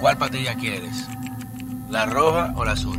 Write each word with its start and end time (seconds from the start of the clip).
¿Cuál 0.00 0.16
patilla 0.16 0.54
quieres? 0.54 1.06
¿La 1.90 2.06
roja 2.06 2.54
o 2.56 2.64
la 2.64 2.72
azul? 2.72 2.98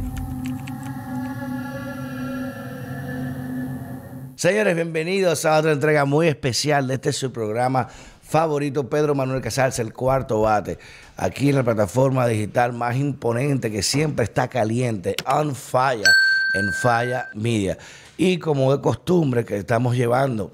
Señores, 4.36 4.76
bienvenidos 4.76 5.46
a 5.46 5.58
otra 5.58 5.72
entrega 5.72 6.06
muy 6.06 6.28
especial 6.28 6.88
de 6.88 6.96
este 6.96 7.12
su 7.12 7.32
programa 7.32 7.88
favorito, 8.22 8.88
Pedro 8.88 9.16
Manuel 9.16 9.42
Casals, 9.42 9.80
el 9.80 9.94
cuarto 9.94 10.42
bate, 10.42 10.78
aquí 11.18 11.50
en 11.50 11.56
la 11.56 11.64
plataforma 11.64 12.28
digital 12.28 12.72
más 12.72 12.96
imponente 12.96 13.72
que 13.72 13.82
siempre 13.82 14.26
está 14.26 14.48
caliente, 14.48 15.16
on 15.26 15.56
fire, 15.56 16.06
en 16.54 16.72
Falla 16.84 17.30
Media. 17.34 17.80
Y 18.16 18.38
como 18.38 18.76
de 18.76 18.80
costumbre 18.80 19.44
que 19.44 19.58
estamos 19.58 19.96
llevando 19.96 20.52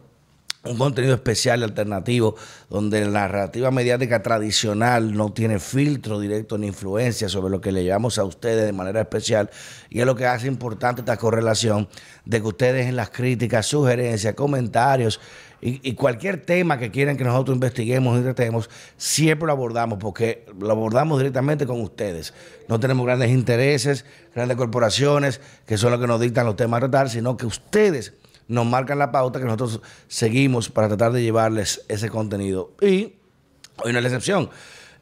un 0.69 0.77
contenido 0.77 1.13
especial 1.13 1.63
alternativo 1.63 2.35
donde 2.69 3.01
la 3.05 3.11
narrativa 3.11 3.71
mediática 3.71 4.21
tradicional 4.21 5.15
no 5.15 5.31
tiene 5.31 5.59
filtro 5.59 6.19
directo 6.19 6.57
ni 6.57 6.67
influencia 6.67 7.29
sobre 7.29 7.49
lo 7.51 7.61
que 7.61 7.71
le 7.71 7.83
llevamos 7.83 8.17
a 8.17 8.23
ustedes 8.23 8.65
de 8.65 8.73
manera 8.73 9.01
especial 9.01 9.49
y 9.89 9.99
es 9.99 10.05
lo 10.05 10.15
que 10.15 10.25
hace 10.25 10.47
importante 10.47 11.01
esta 11.01 11.17
correlación 11.17 11.87
de 12.25 12.41
que 12.41 12.47
ustedes 12.47 12.87
en 12.87 12.95
las 12.95 13.09
críticas, 13.09 13.65
sugerencias, 13.65 14.33
comentarios 14.35 15.19
y, 15.59 15.93
cualquier 15.93 16.45
tema 16.45 16.77
que 16.77 16.91
quieran 16.91 17.17
que 17.17 17.23
nosotros 17.23 17.55
investiguemos 17.55 18.19
y 18.19 18.21
tratemos, 18.21 18.69
siempre 18.95 19.47
lo 19.47 19.53
abordamos 19.53 19.97
porque 19.97 20.45
lo 20.59 20.69
abordamos 20.69 21.17
directamente 21.17 21.65
con 21.65 21.81
ustedes. 21.81 22.35
No 22.67 22.79
tenemos 22.79 23.03
grandes 23.07 23.31
intereses, 23.31 24.05
grandes 24.35 24.55
corporaciones 24.55 25.41
que 25.65 25.79
son 25.79 25.91
los 25.91 25.99
que 25.99 26.05
nos 26.05 26.21
dictan 26.21 26.45
los 26.45 26.55
temas 26.55 26.77
a 26.77 26.81
tratar, 26.81 27.09
sino 27.09 27.37
que 27.37 27.47
ustedes 27.47 28.13
nos 28.47 28.65
marcan 28.65 28.99
la 28.99 29.11
pauta 29.11 29.39
que 29.39 29.45
nosotros 29.45 29.81
seguimos 30.07 30.69
para 30.69 30.87
tratar 30.87 31.11
de 31.11 31.21
llevarles 31.21 31.83
ese 31.87 32.09
contenido. 32.09 32.71
Y 32.81 33.15
hoy 33.83 33.91
no 33.91 33.99
es 33.99 34.03
la 34.03 34.09
excepción. 34.09 34.49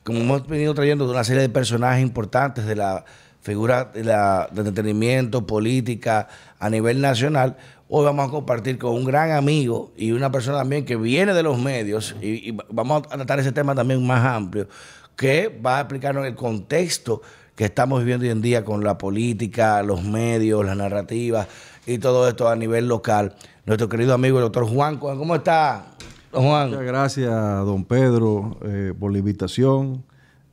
Como 0.03 0.19
hemos 0.19 0.47
venido 0.47 0.73
trayendo 0.73 1.09
una 1.09 1.23
serie 1.23 1.41
de 1.41 1.49
personajes 1.49 2.01
importantes 2.01 2.65
de 2.65 2.75
la 2.75 3.05
figura 3.41 3.85
de, 3.85 4.03
la, 4.03 4.49
entretenimiento, 4.55 5.45
política 5.45 6.27
a 6.59 6.69
nivel 6.69 6.99
nacional, 6.99 7.57
hoy 7.87 8.05
vamos 8.05 8.27
a 8.27 8.31
compartir 8.31 8.79
con 8.79 8.95
un 8.95 9.05
gran 9.05 9.31
amigo 9.31 9.93
y 9.95 10.11
una 10.11 10.31
persona 10.31 10.59
también 10.59 10.83
que 10.85 10.95
viene 10.95 11.33
de 11.33 11.43
los 11.43 11.59
medios 11.59 12.15
y, 12.21 12.49
y 12.49 12.57
vamos 12.69 13.03
a 13.09 13.17
tratar 13.17 13.39
ese 13.39 13.51
tema 13.51 13.75
también 13.75 14.05
más 14.05 14.25
amplio, 14.25 14.67
que 15.15 15.47
va 15.63 15.77
a 15.77 15.81
explicarnos 15.81 16.25
el 16.25 16.35
contexto 16.35 17.21
que 17.55 17.65
estamos 17.65 17.99
viviendo 17.99 18.25
hoy 18.25 18.31
en 18.31 18.41
día 18.41 18.65
con 18.65 18.83
la 18.83 18.97
política, 18.97 19.81
los 19.81 20.03
medios, 20.03 20.65
las 20.65 20.75
narrativas 20.75 21.47
y 21.85 21.97
todo 21.97 22.27
esto 22.27 22.49
a 22.49 22.55
nivel 22.55 22.87
local. 22.87 23.35
Nuestro 23.65 23.89
querido 23.89 24.13
amigo 24.13 24.37
el 24.37 24.43
doctor 24.43 24.67
Juan, 24.67 24.97
¿cómo 24.97 25.35
está? 25.35 25.85
Juan. 26.31 26.69
Muchas 26.69 26.85
gracias, 26.85 27.31
don 27.31 27.85
Pedro, 27.85 28.57
eh, 28.65 28.93
por 28.99 29.11
la 29.11 29.19
invitación. 29.19 30.03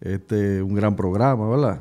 Este 0.00 0.62
un 0.62 0.74
gran 0.74 0.96
programa, 0.96 1.48
¿verdad? 1.48 1.80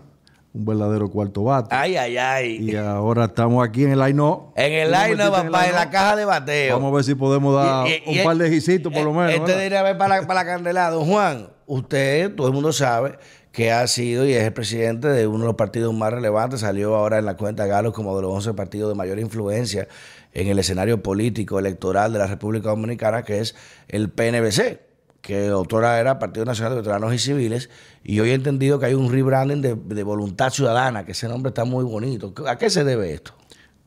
Un 0.54 0.66
verdadero 0.66 1.10
cuarto 1.10 1.44
bate. 1.44 1.74
Ay, 1.74 1.96
ay, 1.96 2.18
ay. 2.18 2.72
Y 2.72 2.76
ahora 2.76 3.26
estamos 3.26 3.66
aquí 3.66 3.86
en 3.86 3.92
el 3.94 4.02
Aino. 4.02 4.52
En 4.56 4.74
el 4.74 4.94
Aino, 4.94 5.32
papá, 5.32 5.68
en, 5.68 5.74
la 5.74 5.90
caja 5.90 6.16
de 6.16 6.26
bateo. 6.26 6.76
Vamos 6.76 6.92
a 6.92 6.96
ver 6.96 7.04
si 7.06 7.16
podemos 7.16 7.56
dar 7.56 7.88
un 8.06 8.24
par 8.24 8.36
de 8.38 8.50
gisitos 8.50 8.92
por 8.92 9.04
lo 9.04 9.14
menos. 9.14 9.32
Este 9.32 9.60
diría 9.62 9.82
ver 9.82 9.98
para 9.98 10.28
para 10.28 10.44
la 10.44 10.46
candela. 10.46 10.90
Don 10.90 11.06
Juan, 11.06 11.48
usted, 11.66 12.36
todo 12.36 12.48
el 12.48 12.54
mundo 12.54 12.74
sabe 12.74 13.18
que 13.52 13.72
ha 13.72 13.86
sido 13.88 14.26
y 14.26 14.34
es 14.34 14.44
el 14.44 14.54
presidente 14.54 15.10
de 15.10 15.28
uno 15.28 15.40
de 15.40 15.46
los 15.46 15.56
partidos 15.56 15.94
más 15.94 16.14
relevantes, 16.14 16.62
salió 16.62 16.96
ahora 16.96 17.20
en 17.20 17.26
la 17.26 17.36
cuenta 17.36 17.66
Galo 17.66 17.92
como 17.92 18.16
de 18.16 18.22
los 18.22 18.32
11 18.34 18.54
partidos 18.54 18.90
de 18.90 18.96
mayor 18.96 19.20
influencia 19.20 19.88
en 20.34 20.48
el 20.48 20.58
escenario 20.60 21.04
político 21.04 21.60
electoral 21.60 22.14
de 22.14 22.20
la 22.20 22.28
República 22.28 22.70
Dominicana, 22.70 23.24
que 23.24 23.40
es 23.40 23.56
el 23.90 24.10
PNBC, 24.10 24.80
que 25.22 25.52
otrora 25.52 26.00
era 26.00 26.18
Partido 26.18 26.46
Nacional 26.46 26.74
de 26.74 26.82
Veteranos 26.82 27.14
y 27.14 27.20
Civiles, 27.20 27.70
y 28.04 28.20
hoy 28.22 28.30
he 28.30 28.34
entendido 28.34 28.80
que 28.80 28.86
hay 28.86 28.94
un 28.94 29.12
rebranding 29.12 29.62
de, 29.62 30.04
voluntad 30.04 30.50
ciudadana, 30.50 31.06
que 31.06 31.12
ese 31.12 31.28
nombre 31.28 31.50
está 31.50 31.66
muy 31.66 31.84
bonito. 31.84 32.34
¿A 32.48 32.58
qué 32.58 32.70
se 32.70 32.86
debe 32.86 33.14
esto? 33.14 33.34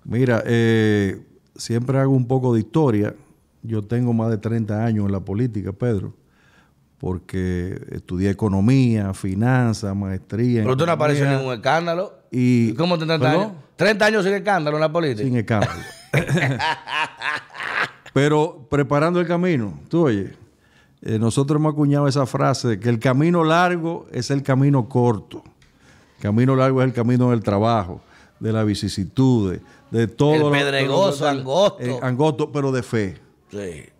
Mira, 0.05 0.43
eh, 0.47 1.22
siempre 1.56 1.99
hago 1.99 2.12
un 2.12 2.28
poco 2.28 2.53
de 2.53 2.61
historia. 2.61 3.15
Yo 3.62 3.83
tengo 3.83 4.12
más 4.12 4.31
de 4.31 4.37
30 4.37 4.84
años 4.84 5.06
en 5.06 5.12
la 5.12 5.21
política, 5.21 5.72
Pedro 5.72 6.15
porque 7.04 7.78
estudié 7.91 8.31
economía, 8.31 9.12
finanzas, 9.12 9.94
maestría. 9.94 10.62
Pero 10.62 10.75
tú 10.75 10.87
no 10.87 10.92
apareció 10.92 11.26
en 11.26 11.37
ningún 11.37 11.53
escándalo. 11.53 12.15
Y, 12.31 12.72
¿Cómo 12.76 12.98
te 12.98 13.04
30 13.04 13.31
años? 13.31 13.53
30 13.76 14.06
años 14.06 14.25
sin 14.25 14.32
escándalo 14.32 14.78
en 14.78 14.81
la 14.81 14.91
política. 14.91 15.22
Sin 15.22 15.37
escándalo. 15.37 15.82
Pero 18.14 18.66
preparando 18.70 19.20
el 19.20 19.26
camino, 19.26 19.78
tú 19.91 20.06
oye, 20.06 20.32
eh, 21.03 21.19
nosotros 21.19 21.60
hemos 21.60 21.75
acuñado 21.75 22.09
esa 22.09 22.25
frase 22.25 22.69
de 22.69 22.81
que 22.81 22.88
el 22.88 22.98
camino 22.98 23.44
largo 23.44 24.06
es 24.10 24.31
el 24.31 24.43
camino 24.43 24.88
corto. 24.88 25.44
El 26.16 26.22
camino 26.22 26.56
largo 26.56 26.81
es 26.81 26.88
el 26.88 26.94
camino 26.94 27.32
del 27.32 27.43
trabajo, 27.43 28.00
de 28.41 28.50
la 28.50 28.64
vicisitudes, 28.64 29.60
de 29.91 30.09
todo. 30.09 30.54
El 30.54 30.59
pedregoso, 30.59 31.28
angosto. 31.28 31.82
Eh, 31.82 31.98
angosto, 32.00 32.50
pero 32.50 32.72
de 32.72 32.82
fe. 32.82 33.24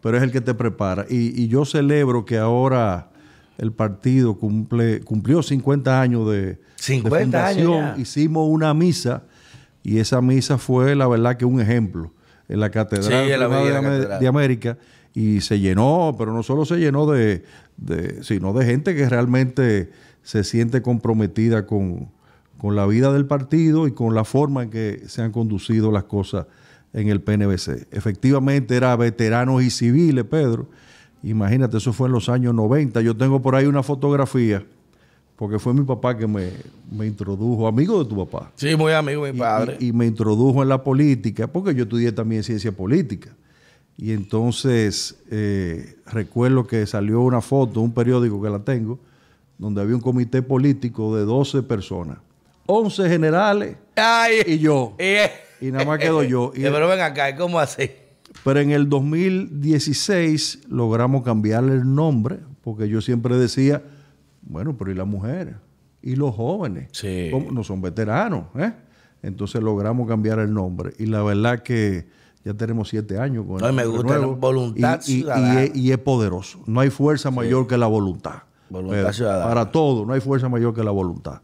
Pero 0.01 0.17
es 0.17 0.23
el 0.23 0.33
que 0.33 0.41
te 0.41 0.55
prepara. 0.55 1.07
Y, 1.09 1.49
yo 1.49 1.65
celebro 1.65 2.25
que 2.25 2.39
ahora 2.39 3.11
el 3.59 3.73
partido 3.73 4.37
cumple, 4.37 5.01
cumplió 5.01 5.43
50 5.43 6.01
años 6.01 6.31
de, 6.31 6.59
50 6.77 7.47
Años 7.47 7.99
Hicimos 7.99 8.49
una 8.49 8.75
misa 8.75 9.23
y 9.83 9.99
esa 9.99 10.21
misa 10.21 10.59
fue, 10.59 10.95
la 10.95 11.07
verdad, 11.07 11.37
que 11.37 11.45
un 11.45 11.61
ejemplo 11.61 12.13
en 12.49 12.61
la 12.61 12.71
Catedral 12.71 13.29
de, 14.19 14.27
América. 14.27 14.79
Y 15.15 15.43
se 15.43 15.61
llenó, 15.61 16.17
pero 16.19 16.33
no 16.33 16.43
solo 16.43 16.65
se 16.65 16.77
llenó 16.77 17.07
de, 17.07 17.45
sino 18.23 18.53
de 18.53 18.67
gente 18.67 18.97
que 18.97 19.09
realmente 19.09 19.91
se 20.23 20.43
siente 20.43 20.83
comprometida 20.83 21.67
con, 21.67 22.09
con 22.59 22.75
la 22.75 22.87
vida 22.87 23.13
del 23.13 23.27
partido 23.27 23.87
y 23.87 23.93
con 23.93 24.15
la 24.15 24.25
forma 24.25 24.65
en 24.65 24.71
que 24.71 25.03
se 25.07 25.23
han 25.23 25.31
conducido 25.31 25.93
las 25.93 26.05
cosas 26.05 26.47
en 26.95 27.09
el 27.09 27.21
PNBC. 27.21 27.89
Efectivamente 27.91 28.77
era 28.77 28.97
veteranos 28.97 29.63
y 29.63 29.71
civiles, 29.71 30.25
Pedro. 30.25 30.67
Imagínate, 31.23 31.77
eso 31.77 31.93
fue 31.93 32.07
en 32.07 32.13
los 32.13 32.29
años 32.29 32.55
90. 32.55 33.01
Yo 33.03 33.17
tengo 33.17 33.43
por 33.43 33.57
ahí 33.57 33.67
una 33.67 33.83
fotografía, 33.83 34.65
porque 35.37 35.59
fue 35.59 35.75
mi 35.75 35.83
papá 35.83 36.17
que 36.17 36.27
me, 36.27 36.51
introdujo, 37.05 37.67
amigo 37.67 38.03
de 38.03 38.09
tu 38.09 38.25
papá. 38.25 38.53
Sí, 38.55 38.77
muy 38.77 38.93
amigo 38.93 39.25
de 39.25 39.33
mi 39.33 39.39
padre. 39.39 39.77
Y, 39.81 39.93
me 39.93 40.07
introdujo 40.07 40.63
en 40.63 40.69
la 40.69 40.83
política, 40.83 41.49
porque 41.49 41.75
yo 41.75 41.83
estudié 41.83 42.13
también 42.13 42.45
ciencia 42.45 42.71
política. 42.71 43.31
Y 43.97 44.13
entonces 44.13 45.17
eh, 45.31 45.97
recuerdo 46.07 46.67
que 46.67 46.87
salió 46.87 47.21
una 47.21 47.41
foto, 47.41 47.81
un 47.81 47.93
periódico 47.93 48.41
que 48.41 48.51
la 48.51 48.61
tengo, 48.61 48.99
donde 49.59 49.81
había 49.81 49.95
un 49.95 50.01
comité 50.01 50.43
político 50.43 51.17
de 51.17 51.25
12 51.25 51.63
personas. 51.63 52.19
11 52.67 53.09
generales 53.09 53.77
y 54.47 54.59
yo 54.59 54.95
y 55.69 55.73
nada 55.73 55.85
más 55.85 55.99
quedo 55.99 56.23
yo. 56.23 56.53
pero 56.61 56.89
ven 56.89 57.01
acá, 57.01 57.35
¿cómo 57.37 57.59
así? 57.59 57.91
Pero 58.45 58.61
en 58.61 58.71
el 58.71 58.89
2016 58.89 60.65
logramos 60.69 61.23
cambiarle 61.23 61.75
el 61.75 61.95
nombre, 61.95 62.41
porque 62.63 62.89
yo 62.89 63.01
siempre 63.01 63.37
decía, 63.37 63.83
bueno, 64.43 64.77
pero 64.77 64.91
¿y 64.91 64.95
las 64.95 65.07
mujeres? 65.07 65.55
¿Y 66.03 66.17
los 66.17 66.35
jóvenes? 66.35 66.89
Sí. 66.93 67.31
No 67.51 67.65
son 67.65 67.81
veteranos, 67.81 68.45
¿eh? 68.57 68.73
Entonces 69.23 69.63
logramos 69.63 70.07
cambiar 70.07 70.39
el 70.39 70.53
nombre. 70.53 70.93
Y 70.99 71.07
la 71.07 71.23
verdad 71.23 71.63
que 71.63 72.07
ya 72.45 72.53
tenemos 72.53 72.91
siete 72.91 73.19
años 73.19 73.47
con 73.47 73.59
no, 73.59 73.73
me 73.73 73.87
gusta 73.87 74.19
la 74.19 74.27
voluntad 74.27 75.01
y, 75.07 75.25
y, 75.75 75.93
es, 75.93 75.99
poderoso. 75.99 76.63
No 76.67 76.81
hay 76.81 76.91
fuerza 76.91 77.31
mayor 77.31 77.67
que 77.67 77.79
la 77.79 77.87
voluntad. 77.87 78.43
Voluntad 78.69 79.13
ciudadana. 79.13 79.49
Para 79.49 79.71
todo, 79.73 80.05
no 80.05 80.13
hay 80.13 80.21
fuerza 80.21 80.51
mayor 80.51 80.75
que 80.75 80.85
la 80.85 80.91
voluntad. 80.91 81.41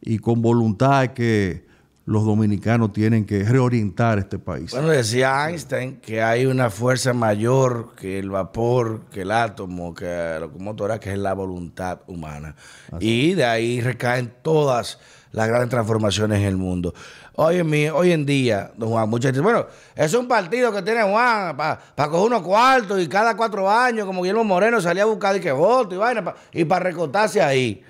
Y 0.00 0.18
con 0.18 0.42
voluntad 0.42 1.04
es 1.04 1.10
que 1.10 1.73
los 2.06 2.24
dominicanos 2.24 2.92
tienen 2.92 3.24
que 3.24 3.44
reorientar 3.44 4.18
este 4.18 4.38
país. 4.38 4.72
Bueno, 4.72 4.88
decía 4.88 5.48
Einstein 5.48 6.00
que 6.00 6.22
hay 6.22 6.44
una 6.44 6.68
fuerza 6.68 7.14
mayor 7.14 7.94
que 7.96 8.18
el 8.18 8.30
vapor, 8.30 9.06
que 9.10 9.22
el 9.22 9.30
átomo, 9.30 9.94
que 9.94 10.04
la 10.04 10.40
locomotora, 10.40 11.00
que 11.00 11.12
es 11.12 11.18
la 11.18 11.32
voluntad 11.32 12.00
humana. 12.06 12.56
Y 13.00 13.34
de 13.34 13.44
ahí 13.46 13.80
recaen 13.80 14.34
todas 14.42 14.98
las 15.32 15.48
grandes 15.48 15.70
transformaciones 15.70 16.40
en 16.40 16.44
el 16.44 16.56
mundo. 16.56 16.94
Hoy 17.36 17.56
en, 17.56 17.90
hoy 17.92 18.12
en 18.12 18.24
día, 18.24 18.70
don 18.76 18.90
Juan, 18.90 19.08
muchas 19.08 19.32
veces, 19.32 19.42
bueno, 19.42 19.66
es 19.96 20.14
un 20.14 20.28
partido 20.28 20.72
que 20.72 20.82
tiene 20.82 21.02
Juan 21.02 21.56
para 21.56 21.80
coger 21.96 22.26
unos 22.26 22.42
cuartos 22.42 23.02
y 23.02 23.08
cada 23.08 23.36
cuatro 23.36 23.68
años, 23.68 24.06
como 24.06 24.22
Guillermo 24.22 24.44
Moreno 24.44 24.80
salía 24.80 25.02
a 25.02 25.06
buscar 25.06 25.34
y 25.36 25.40
que 25.40 25.50
voto 25.50 25.94
y 25.94 25.98
vaina, 25.98 26.34
y 26.52 26.64
para 26.64 26.84
recortarse 26.84 27.42
ahí. 27.42 27.82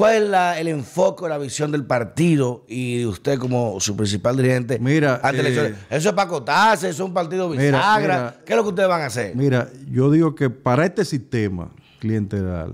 ¿Cuál 0.00 0.34
es 0.34 0.60
el 0.60 0.68
enfoque, 0.68 1.28
la 1.28 1.36
visión 1.36 1.70
del 1.72 1.84
partido 1.84 2.64
y 2.66 3.04
usted 3.04 3.38
como 3.38 3.78
su 3.80 3.94
principal 3.94 4.34
dirigente? 4.34 4.78
Mira, 4.78 5.20
eh, 5.30 5.74
eso 5.90 6.08
es 6.08 6.14
para 6.14 6.26
acotarse, 6.26 6.88
eso 6.88 7.02
es 7.02 7.06
un 7.06 7.12
partido 7.12 7.50
bisagra. 7.50 8.40
¿Qué 8.46 8.54
es 8.54 8.56
lo 8.56 8.62
que 8.62 8.68
ustedes 8.70 8.88
van 8.88 9.02
a 9.02 9.06
hacer? 9.06 9.36
Mira, 9.36 9.68
yo 9.90 10.10
digo 10.10 10.34
que 10.34 10.48
para 10.48 10.86
este 10.86 11.04
sistema 11.04 11.68
clientelar, 11.98 12.72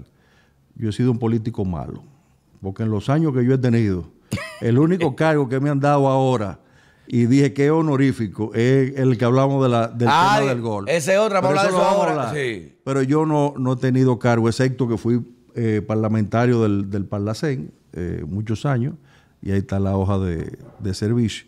yo 0.76 0.88
he 0.88 0.92
sido 0.92 1.10
un 1.10 1.18
político 1.18 1.64
malo. 1.64 2.04
Porque 2.62 2.84
en 2.84 2.90
los 2.90 3.08
años 3.08 3.34
que 3.34 3.44
yo 3.44 3.54
he 3.54 3.58
tenido, 3.58 4.08
el 4.60 4.78
único 4.78 5.16
cargo 5.16 5.48
que 5.48 5.58
me 5.58 5.68
han 5.68 5.80
dado 5.80 6.06
ahora 6.06 6.60
y 7.08 7.26
dije 7.26 7.52
que 7.52 7.66
es 7.66 7.72
honorífico 7.72 8.52
es 8.54 8.96
el 8.96 9.18
que 9.18 9.24
hablamos 9.24 9.64
de 9.64 9.68
la, 9.68 9.88
del 9.88 10.06
tema 10.06 10.40
del 10.42 10.60
gol. 10.60 10.88
Ese 10.88 11.14
es 11.14 11.18
otra, 11.18 11.42
para 11.42 11.60
hablar 11.60 11.72
de 11.72 11.76
eso 11.76 11.84
ahora. 11.84 12.32
Sí. 12.32 12.78
Pero 12.84 13.02
yo 13.02 13.26
no, 13.26 13.54
no 13.58 13.72
he 13.72 13.76
tenido 13.78 14.16
cargo, 14.16 14.48
excepto 14.48 14.86
que 14.86 14.96
fui 14.96 15.20
eh, 15.56 15.82
parlamentario 15.82 16.62
del, 16.62 16.90
del 16.90 17.06
Parlacén 17.06 17.72
eh, 17.98 18.24
muchos 18.28 18.66
años 18.66 18.94
y 19.40 19.52
ahí 19.52 19.58
está 19.58 19.80
la 19.80 19.96
hoja 19.96 20.18
de, 20.18 20.94
servicio. 20.94 21.46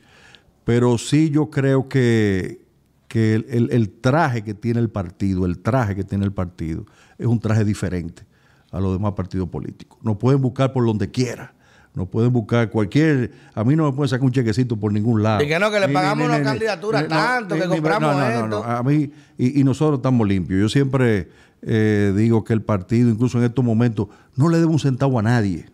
Pero 0.65 0.97
sí 0.97 1.29
yo 1.29 1.51
creo 1.51 1.91
que, 1.91 2.63
que 3.07 3.35
el, 3.35 3.91
traje 4.01 4.43
que 4.43 4.55
tiene 4.55 4.81
el 4.81 4.89
partido, 4.89 5.45
el 5.45 5.59
traje 5.59 5.95
que 5.95 6.05
tiene 6.05 6.25
el 6.25 6.33
partido, 6.33 6.87
es 7.19 7.27
un 7.27 7.39
traje 7.39 7.67
diferente 7.67 8.23
a 8.71 8.81
los 8.81 8.95
demás 8.95 9.13
partidos 9.13 9.51
políticos. 9.51 9.99
No 10.03 10.19
pueden 10.19 10.41
buscar 10.41 10.73
por 10.73 10.87
donde 10.87 11.11
quiera. 11.11 11.53
No 11.95 12.07
pueden 12.07 12.33
buscar 12.33 12.71
cualquier. 12.71 13.33
A 13.55 13.65
mí 13.65 13.75
no 13.75 13.85
me 13.91 13.93
pueden 13.93 14.09
sacar 14.09 14.25
un 14.25 14.31
chequecito 14.31 14.77
por 14.77 14.93
ningún 14.93 15.23
lado. 15.23 15.43
Y 15.43 15.49
que 15.49 15.59
no, 15.59 15.71
que 15.71 15.81
le 15.81 15.89
pagamos 15.89 16.29
una 16.29 16.43
candidatura 16.43 17.07
tanto, 17.09 17.57
que 17.57 17.67
compramos 17.67 18.15
no, 18.15 18.47
no, 18.47 18.63
A 18.63 18.83
mí, 18.83 19.11
y, 19.37 19.65
nosotros 19.65 19.99
estamos 19.99 20.27
limpios. 20.27 20.61
Yo 20.61 20.69
siempre 20.69 21.29
eh, 21.63 22.13
digo 22.17 22.45
que 22.45 22.53
el 22.53 22.63
partido, 22.63 23.09
incluso 23.09 23.39
en 23.39 23.45
estos 23.45 23.65
momentos, 23.65 24.09
no 24.37 24.49
le 24.49 24.59
debe 24.59 24.71
un 24.71 24.79
centavo 24.79 25.19
a 25.19 25.23
nadie. 25.23 25.67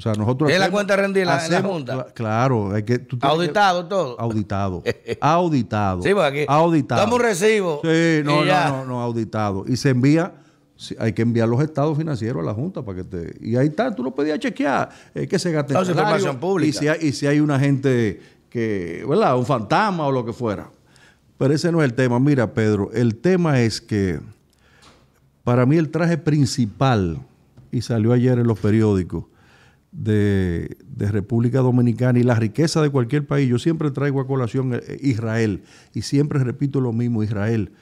O 0.00 0.02
sea, 0.02 0.14
nosotros. 0.14 0.50
¿Es 0.50 0.58
la 0.58 0.70
cuenta 0.70 0.96
rendida 0.96 1.44
en 1.44 1.52
la 1.52 1.62
Junta? 1.62 2.06
Claro, 2.14 2.72
hay 2.74 2.84
que. 2.84 3.06
auditado 3.20 3.84
todo. 3.84 4.18
Auditado. 4.18 4.82
auditado. 5.20 6.02
Sí, 6.02 6.14
porque 6.14 6.26
aquí. 6.26 6.44
Auditado. 6.48 7.00
Damos 7.02 7.16
un 7.16 7.22
recibo. 7.22 7.80
Sí, 7.84 8.22
no, 8.24 8.42
no, 8.42 8.68
no, 8.68 8.84
no, 8.86 9.02
auditado. 9.02 9.64
Y 9.68 9.76
se 9.76 9.90
envía. 9.90 10.32
Hay 10.98 11.12
que 11.12 11.20
enviar 11.20 11.46
los 11.46 11.62
estados 11.62 11.98
financieros 11.98 12.42
a 12.42 12.46
la 12.46 12.54
Junta 12.54 12.82
para 12.82 12.96
que 12.96 13.04
te. 13.04 13.36
Y 13.42 13.56
ahí 13.56 13.66
está, 13.66 13.94
tú 13.94 14.02
lo 14.02 14.14
podías 14.14 14.38
chequear. 14.38 14.88
Es 15.12 15.28
que 15.28 15.38
se 15.38 15.52
gaste 15.52 15.74
no, 15.74 15.82
información 15.82 16.40
pública. 16.40 16.70
Y 16.70 16.72
si, 16.72 16.88
hay, 16.88 17.08
y 17.08 17.12
si 17.12 17.26
hay 17.26 17.40
una 17.40 17.60
gente 17.60 18.22
que. 18.48 19.04
¿Verdad? 19.06 19.36
Un 19.36 19.44
fantasma 19.44 20.06
o 20.06 20.12
lo 20.12 20.24
que 20.24 20.32
fuera. 20.32 20.70
Pero 21.36 21.52
ese 21.52 21.70
no 21.70 21.82
es 21.82 21.84
el 21.84 21.92
tema. 21.92 22.18
Mira, 22.18 22.54
Pedro, 22.54 22.90
el 22.94 23.16
tema 23.16 23.60
es 23.60 23.82
que. 23.82 24.18
Para 25.44 25.66
mí, 25.66 25.76
el 25.76 25.90
traje 25.90 26.18
principal, 26.18 27.18
y 27.72 27.82
salió 27.82 28.12
ayer 28.12 28.38
en 28.38 28.46
los 28.46 28.58
periódicos 28.58 29.24
de, 29.92 30.76
República 30.96 31.60
Dominicana 31.60 32.18
y 32.18 32.22
la 32.22 32.34
riqueza 32.34 32.82
de 32.82 32.90
cualquier 32.90 33.26
país, 33.26 33.48
yo 33.48 33.58
siempre 33.58 33.90
traigo 33.90 34.20
a 34.20 34.26
colación 34.26 34.74
eh, 34.74 34.98
Israel 35.00 35.62
y 35.94 36.02
siempre 36.02 36.38
repito 36.38 36.80
lo 36.80 36.92
mismo, 36.92 37.22
Israel. 37.22 37.72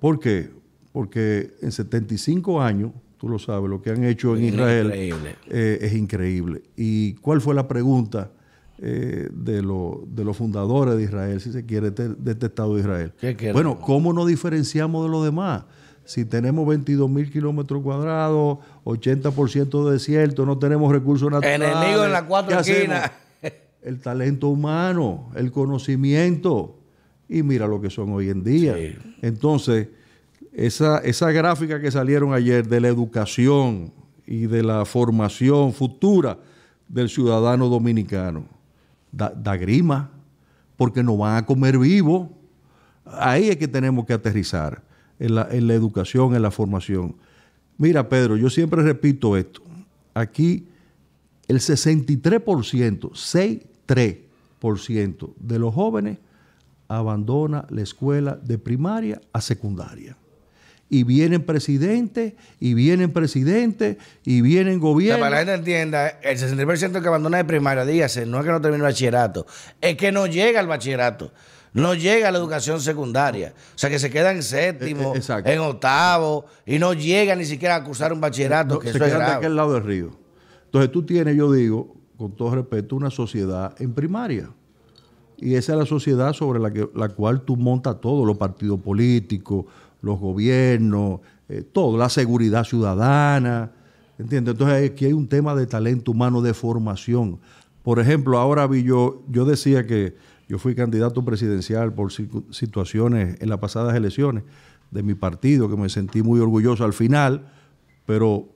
¿Por 0.00 0.18
qué? 0.18 0.50
Porque 0.92 1.52
en 1.62 1.72
75 1.72 2.60
años, 2.60 2.92
tú 3.18 3.28
lo 3.28 3.38
sabes, 3.38 3.70
lo 3.70 3.80
que 3.80 3.90
han 3.90 4.04
hecho 4.04 4.36
en 4.36 4.44
Israel 4.44 4.90
eh, 4.92 5.78
es 5.80 5.94
increíble. 5.94 6.62
¿Y 6.76 7.14
cuál 7.14 7.40
fue 7.40 7.54
la 7.54 7.66
pregunta 7.66 8.30
eh, 8.78 9.28
de, 9.32 9.62
de, 9.62 10.24
los 10.24 10.36
fundadores 10.36 10.96
de 10.96 11.04
Israel, 11.04 11.40
si 11.40 11.52
se 11.52 11.64
quiere, 11.64 11.90
de, 11.90 12.10
de 12.10 12.32
este 12.32 12.46
Estado 12.46 12.74
de 12.74 12.80
Israel? 12.80 13.12
bueno, 13.52 13.78
¿cómo 13.78 14.12
nos 14.12 14.26
diferenciamos 14.26 15.04
de 15.04 15.10
los 15.10 15.24
demás? 15.24 15.64
Si 16.04 16.24
tenemos 16.24 16.66
22 16.66 17.08
mil 17.08 17.30
kilómetros 17.30 17.82
cuadrados, 17.82 18.58
80% 18.84 19.86
de 19.86 19.92
desierto, 19.92 20.44
no 20.44 20.58
tenemos 20.58 20.92
recursos 20.92 21.30
naturales. 21.30 21.70
Enemigo 21.70 22.04
en 22.04 22.12
las 22.12 22.22
cuatro 22.24 22.58
esquinas. 22.60 23.10
El 23.82 24.00
talento 24.00 24.48
humano, 24.48 25.30
el 25.34 25.50
conocimiento. 25.50 26.78
Y 27.28 27.42
mira 27.42 27.66
lo 27.66 27.80
que 27.80 27.90
son 27.90 28.12
hoy 28.12 28.30
en 28.30 28.42
día. 28.42 28.76
Entonces, 29.22 29.88
esa, 30.52 30.98
esa 30.98 31.30
gráfica 31.32 31.80
que 31.80 31.90
salieron 31.90 32.32
ayer 32.32 32.66
de 32.66 32.80
la 32.80 32.88
educación 32.88 33.92
y 34.26 34.46
de 34.46 34.62
la 34.62 34.84
formación 34.84 35.72
futura 35.72 36.38
del 36.88 37.08
ciudadano 37.08 37.68
dominicano, 37.68 38.46
da, 39.10 39.30
da 39.30 39.56
grima, 39.56 40.10
porque 40.76 41.02
nos 41.02 41.18
van 41.18 41.36
a 41.36 41.46
comer 41.46 41.78
vivo. 41.78 42.30
Ahí 43.06 43.48
es 43.48 43.56
que 43.56 43.68
tenemos 43.68 44.04
que 44.06 44.12
aterrizar 44.12 44.82
en 45.18 45.34
la, 45.34 45.48
educación, 45.50 46.34
en 46.34 46.42
la 46.42 46.50
formación. 46.50 47.16
Mira, 47.78 48.08
Pedro, 48.08 48.36
yo 48.36 48.50
siempre 48.50 48.82
repito 48.82 49.36
esto. 49.36 49.62
Aquí 50.14 50.66
el 51.48 51.60
63%, 51.60 52.42
63% 54.60 55.34
de 55.38 55.58
los 55.58 55.74
jóvenes 55.74 56.18
abandona 56.88 57.66
la 57.70 57.82
escuela 57.82 58.38
de 58.42 58.58
primaria 58.58 59.20
a 59.32 59.40
secundaria. 59.40 60.16
Y 60.90 61.02
vienen 61.02 61.42
presidentes, 61.42 62.34
y 62.60 62.74
vienen 62.74 63.10
presidentes, 63.10 63.96
y 64.24 64.42
vienen 64.42 64.78
gobiernos. 64.78 65.26
para 65.26 65.40
que 65.40 65.46
la 65.46 65.52
gente 65.52 65.72
entienda, 65.72 66.08
el 66.22 66.38
63% 66.38 67.00
que 67.00 67.08
abandona 67.08 67.38
de 67.38 67.44
primaria, 67.44 67.84
dígase, 67.84 68.26
no 68.26 68.38
es 68.38 68.44
que 68.44 68.50
no 68.50 68.60
termine 68.60 68.84
el 68.84 68.90
bachillerato, 68.90 69.46
es 69.80 69.96
que 69.96 70.12
no 70.12 70.26
llega 70.26 70.60
al 70.60 70.68
bachillerato 70.68 71.32
no 71.74 71.94
llega 71.94 72.28
a 72.28 72.32
la 72.32 72.38
educación 72.38 72.80
secundaria. 72.80 73.52
O 73.74 73.78
sea, 73.78 73.90
que 73.90 73.98
se 73.98 74.08
queda 74.08 74.30
en 74.30 74.42
séptimo, 74.42 75.14
eh, 75.14 75.20
eh, 75.20 75.42
en 75.44 75.58
octavo, 75.58 76.46
y 76.64 76.78
no 76.78 76.94
llega 76.94 77.34
ni 77.34 77.44
siquiera 77.44 77.74
a 77.74 77.84
cursar 77.84 78.12
un 78.12 78.20
bachillerato. 78.20 78.78
que 78.78 78.92
se 78.92 78.98
queda 78.98 79.18
de 79.18 79.32
aquel 79.34 79.56
lado 79.56 79.74
del 79.74 79.82
río. 79.82 80.10
Entonces 80.66 80.92
tú 80.92 81.04
tienes, 81.04 81.36
yo 81.36 81.52
digo, 81.52 81.94
con 82.16 82.32
todo 82.32 82.54
respeto, 82.54 82.94
una 82.94 83.10
sociedad 83.10 83.74
en 83.80 83.92
primaria. 83.92 84.50
Y 85.36 85.56
esa 85.56 85.72
es 85.72 85.78
la 85.80 85.86
sociedad 85.86 86.32
sobre 86.32 86.60
la, 86.60 86.72
que, 86.72 86.88
la 86.94 87.08
cual 87.08 87.42
tú 87.42 87.56
montas 87.56 88.00
todo, 88.00 88.24
los 88.24 88.36
partidos 88.36 88.80
políticos, 88.80 89.66
los 90.00 90.20
gobiernos, 90.20 91.20
eh, 91.48 91.62
todo, 91.62 91.98
la 91.98 92.08
seguridad 92.08 92.62
ciudadana. 92.62 93.72
¿Entiendes? 94.16 94.52
Entonces 94.52 94.92
aquí 94.92 95.06
hay 95.06 95.12
un 95.12 95.26
tema 95.26 95.56
de 95.56 95.66
talento 95.66 96.12
humano, 96.12 96.40
de 96.40 96.54
formación. 96.54 97.40
Por 97.82 97.98
ejemplo, 97.98 98.38
ahora 98.38 98.68
vi 98.68 98.84
yo, 98.84 99.24
yo 99.28 99.44
decía 99.44 99.86
que 99.86 100.16
yo 100.48 100.58
fui 100.58 100.74
candidato 100.74 101.24
presidencial 101.24 101.92
por 101.92 102.12
situaciones 102.12 103.40
en 103.40 103.48
las 103.48 103.58
pasadas 103.58 103.94
elecciones 103.94 104.44
de 104.90 105.02
mi 105.02 105.14
partido, 105.14 105.68
que 105.68 105.76
me 105.76 105.88
sentí 105.88 106.22
muy 106.22 106.40
orgulloso 106.40 106.84
al 106.84 106.92
final, 106.92 107.48
pero 108.06 108.48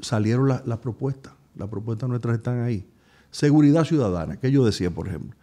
salieron 0.00 0.48
las 0.48 0.78
propuestas. 0.78 1.32
Las 1.56 1.68
propuestas 1.68 2.08
nuestras 2.08 2.36
están 2.36 2.62
ahí. 2.62 2.86
Seguridad 3.30 3.84
ciudadana, 3.84 4.36
que 4.36 4.50
yo 4.50 4.64
decía, 4.64 4.90
por 4.90 5.08
ejemplo, 5.08 5.36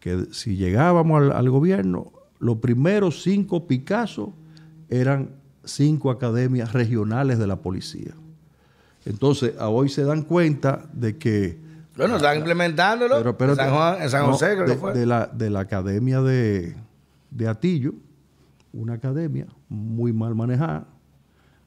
que 0.00 0.26
si 0.30 0.56
llegábamos 0.56 1.32
al, 1.32 1.50
gobierno, 1.50 2.12
los 2.38 2.58
primeros 2.58 3.22
cinco 3.22 3.66
Picasso 3.66 4.34
eran 4.88 5.30
cinco 5.64 6.10
academias 6.10 6.72
regionales 6.72 7.38
de 7.38 7.46
la 7.46 7.56
policía. 7.56 8.14
Entonces, 9.04 9.54
hoy 9.60 9.88
se 9.88 10.04
dan 10.04 10.22
cuenta 10.22 10.88
de 10.92 11.16
que 11.16 11.65
bueno, 11.96 12.16
están 12.16 12.38
implementándolo 12.38 13.18
en, 13.18 13.56
San 14.10 14.26
José, 14.26 14.54
creo 14.54 14.66
de, 14.66 14.74
que 14.74 14.78
fue. 14.78 14.92
De 14.92 15.06
la, 15.06 15.26
de 15.26 15.50
la 15.50 15.60
academia 15.60 16.20
de, 16.20 16.76
Atillo, 17.48 17.94
una 18.72 18.94
academia 18.94 19.46
muy 19.68 20.12
mal 20.12 20.34
manejada. 20.34 20.86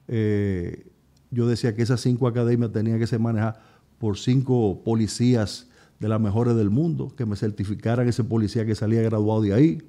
Eh, 0.07 0.87
yo 1.31 1.47
decía 1.47 1.75
que 1.75 1.81
esas 1.81 2.01
cinco 2.01 2.27
academias 2.27 2.71
tenían 2.71 2.99
que 2.99 3.07
ser 3.07 3.19
manejadas 3.19 3.57
por 3.97 4.17
cinco 4.17 4.81
policías 4.83 5.67
de 5.99 6.07
las 6.07 6.19
mejores 6.19 6.55
del 6.55 6.69
mundo, 6.69 7.13
que 7.15 7.25
me 7.25 7.35
certificaran 7.35 8.07
ese 8.07 8.23
policía 8.23 8.65
que 8.65 8.73
salía 8.73 9.01
graduado 9.01 9.41
de 9.41 9.53
ahí, 9.53 9.83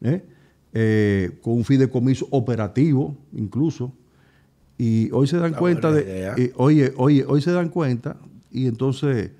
¿eh? 0.00 0.24
Eh, 0.72 1.38
con 1.42 1.54
un 1.54 1.64
fideicomiso 1.64 2.26
operativo 2.30 3.16
incluso. 3.32 3.92
Y 4.76 5.10
hoy 5.12 5.26
se 5.26 5.38
dan 5.38 5.54
cuenta 5.54 5.90
de, 5.90 6.52
oye, 6.56 6.92
oye, 6.96 7.24
hoy 7.26 7.40
se 7.40 7.50
dan 7.50 7.70
cuenta 7.70 8.16
y 8.50 8.66
entonces 8.66 9.30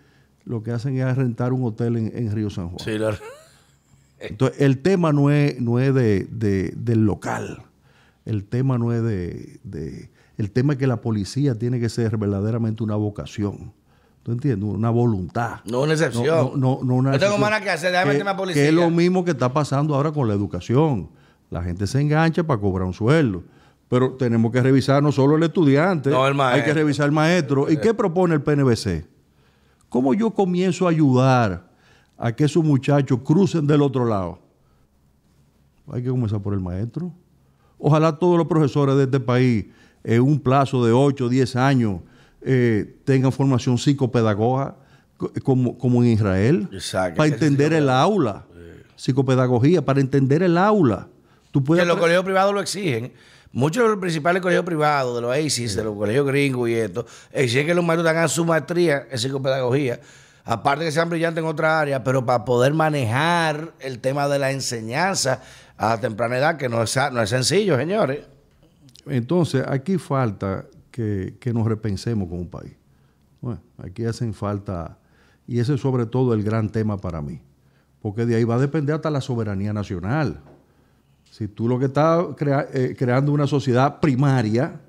lo 0.47 0.62
que 0.62 0.71
hacen 0.71 0.97
es 0.97 1.17
rentar 1.17 1.53
un 1.53 1.65
hotel 1.65 1.97
en, 1.97 2.33
Río 2.33 2.49
San 2.49 2.69
Juan. 2.69 2.79
Sí, 2.79 2.97
claro. 2.97 3.19
Entonces, 4.19 4.61
el 4.61 4.79
tema 4.79 5.12
no 5.12 5.31
es, 5.31 5.61
no 5.61 5.79
es 5.79 5.93
de, 5.93 6.26
del 6.75 7.05
local. 7.05 7.65
El 8.25 8.45
tema 8.45 8.79
no 8.79 8.93
es 8.93 9.03
de, 9.03 10.09
El 10.38 10.50
tema 10.53 10.73
es 10.73 10.79
que 10.79 10.87
la 10.87 11.00
policía 11.00 11.59
tiene 11.59 11.79
que 11.81 11.88
ser 11.88 12.17
verdaderamente 12.17 12.83
una 12.83 12.95
vocación. 12.95 13.73
¿Tú 14.23 14.33
entiendes? 14.33 14.69
Una 14.69 14.91
voluntad. 14.91 15.61
No 15.65 15.83
una 15.83 15.93
excepción. 15.93 16.59
No, 16.59 16.81
no, 16.83 17.03
no, 17.03 17.19
tengo 17.19 17.38
más 17.38 17.61
que 17.61 17.71
hacer, 17.71 17.93
déjame 17.93 18.12
meterme 18.12 18.31
a 18.31 18.37
policía. 18.37 18.62
Que 18.62 18.69
es 18.69 18.75
lo 18.75 18.88
mismo 18.91 19.25
que 19.25 19.33
está 19.33 19.53
pasando 19.53 19.95
ahora 19.95 20.12
con 20.12 20.26
la 20.26 20.35
educación. 20.35 21.11
La 21.50 21.62
gente 21.62 21.87
se 21.87 22.00
engancha 22.00 22.43
para 22.45 22.61
cobrar 22.61 22.87
un 22.87 22.95
sueldo. 22.95 23.43
Pero 23.88 24.15
tenemos 24.15 24.50
que 24.50 24.61
revisar 24.61 25.03
no 25.03 25.12
solo 25.12 25.37
el 25.37 25.43
estudiante, 25.45 26.11
no, 26.11 26.26
el 26.26 26.41
hay 26.41 26.65
que 26.65 26.75
revisar 26.75 27.07
el 27.07 27.12
maestro. 27.12 27.71
¿Y 27.71 27.76
qué 27.76 27.95
propone 27.95 28.35
el 28.35 28.43
PNBC? 28.43 29.15
¿Cómo 29.88 30.14
yo 30.14 30.31
comienzo 30.31 30.87
a 30.87 30.90
ayudar 30.90 31.71
a 32.19 32.33
que 32.33 32.45
esos 32.45 32.64
muchachos 32.64 33.21
crucen 33.25 33.66
del 33.66 33.83
otro 33.83 34.05
lado? 34.05 34.40
Hay 35.93 36.02
que 36.02 36.09
comenzar 36.09 36.40
por 36.40 36.55
el 36.55 36.61
maestro. 36.61 37.12
Ojalá 37.78 38.19
todos 38.19 38.37
los 38.38 38.47
profesores 38.47 38.97
de 38.97 39.05
este 39.05 39.21
país, 39.21 39.66
en 40.02 40.23
un 40.23 40.40
plazo 40.40 40.85
de 40.85 40.93
8 40.93 41.26
o 41.26 41.28
10 41.28 41.57
años, 41.57 42.00
eh, 42.40 42.99
tengan 43.05 43.33
formación 43.33 43.78
psicopedagoga 43.78 44.76
como, 45.43 45.78
como 45.78 46.02
en 46.02 46.11
Israel, 46.11 46.69
para 47.16 47.26
entender 47.26 47.73
el 47.73 47.88
aula. 47.88 48.45
Psicopedagogía, 48.97 49.85
para 49.85 50.00
entender 50.00 50.43
el 50.43 50.57
aula. 50.57 51.09
Tú 51.50 51.62
puedes 51.62 51.85
que 51.85 51.88
los 51.88 51.99
colegios 51.99 52.25
privados 52.25 52.55
lo 52.55 52.61
exigen. 52.61 53.12
Muchos 53.57 53.85
de 53.85 53.89
los 53.89 53.99
principales 53.99 54.43
colegios 54.43 54.67
privados, 54.67 55.17
de 55.17 55.23
los 55.23 55.35
ACES, 55.35 55.77
de 55.77 55.85
los 55.85 55.97
colegios 55.97 56.27
gringos 56.27 56.69
y 56.69 56.75
esto, 56.75 57.07
exigen 57.33 57.67
que 57.67 57.75
los 57.75 57.83
maestros 57.83 58.07
tengan 58.07 58.29
su 58.29 58.45
maestría 58.45 59.07
en 59.11 59.19
psicopedagogía, 59.19 59.99
aparte 60.45 60.85
que 60.85 60.93
sean 60.93 61.09
brillantes 61.09 61.43
en 61.43 61.49
otra 61.49 61.81
área, 61.81 62.05
pero 62.05 62.27
para 62.27 62.45
poder 62.45 62.75
manejar 62.75 63.73
el 63.81 64.01
tema 64.01 64.29
de 64.29 64.39
la 64.39 64.51
enseñanza 64.51 65.41
a 65.79 65.99
temprana 65.99 66.37
edad, 66.37 66.59
que 66.59 66.69
no 66.69 66.83
es, 66.83 66.95
no 67.11 67.23
es 67.23 67.31
sencillo, 67.31 67.79
señores. 67.79 68.27
Entonces, 69.07 69.65
aquí 69.67 69.97
falta 69.97 70.67
que, 70.91 71.39
que 71.41 71.55
nos 71.55 71.67
repensemos 71.67 72.29
como 72.29 72.47
país. 72.51 72.75
Bueno, 73.41 73.63
aquí 73.79 74.05
hacen 74.05 74.35
falta, 74.35 74.99
y 75.47 75.61
ese 75.61 75.77
es 75.77 75.81
sobre 75.81 76.05
todo 76.05 76.35
el 76.35 76.43
gran 76.43 76.69
tema 76.69 76.99
para 76.99 77.23
mí, 77.23 77.41
porque 78.03 78.27
de 78.27 78.37
ahí 78.37 78.45
va 78.45 78.57
a 78.57 78.59
depender 78.59 78.97
hasta 78.97 79.09
la 79.09 79.23
soberanía 79.23 79.73
nacional. 79.73 80.43
Si 81.37 81.49
tú 81.49 81.69
lo 81.69 81.78
que 81.78 81.85
estás 81.85 82.25
eh, 82.73 82.95
creando 82.97 83.31
una 83.31 83.47
sociedad 83.47 84.00
primaria, 84.00 84.81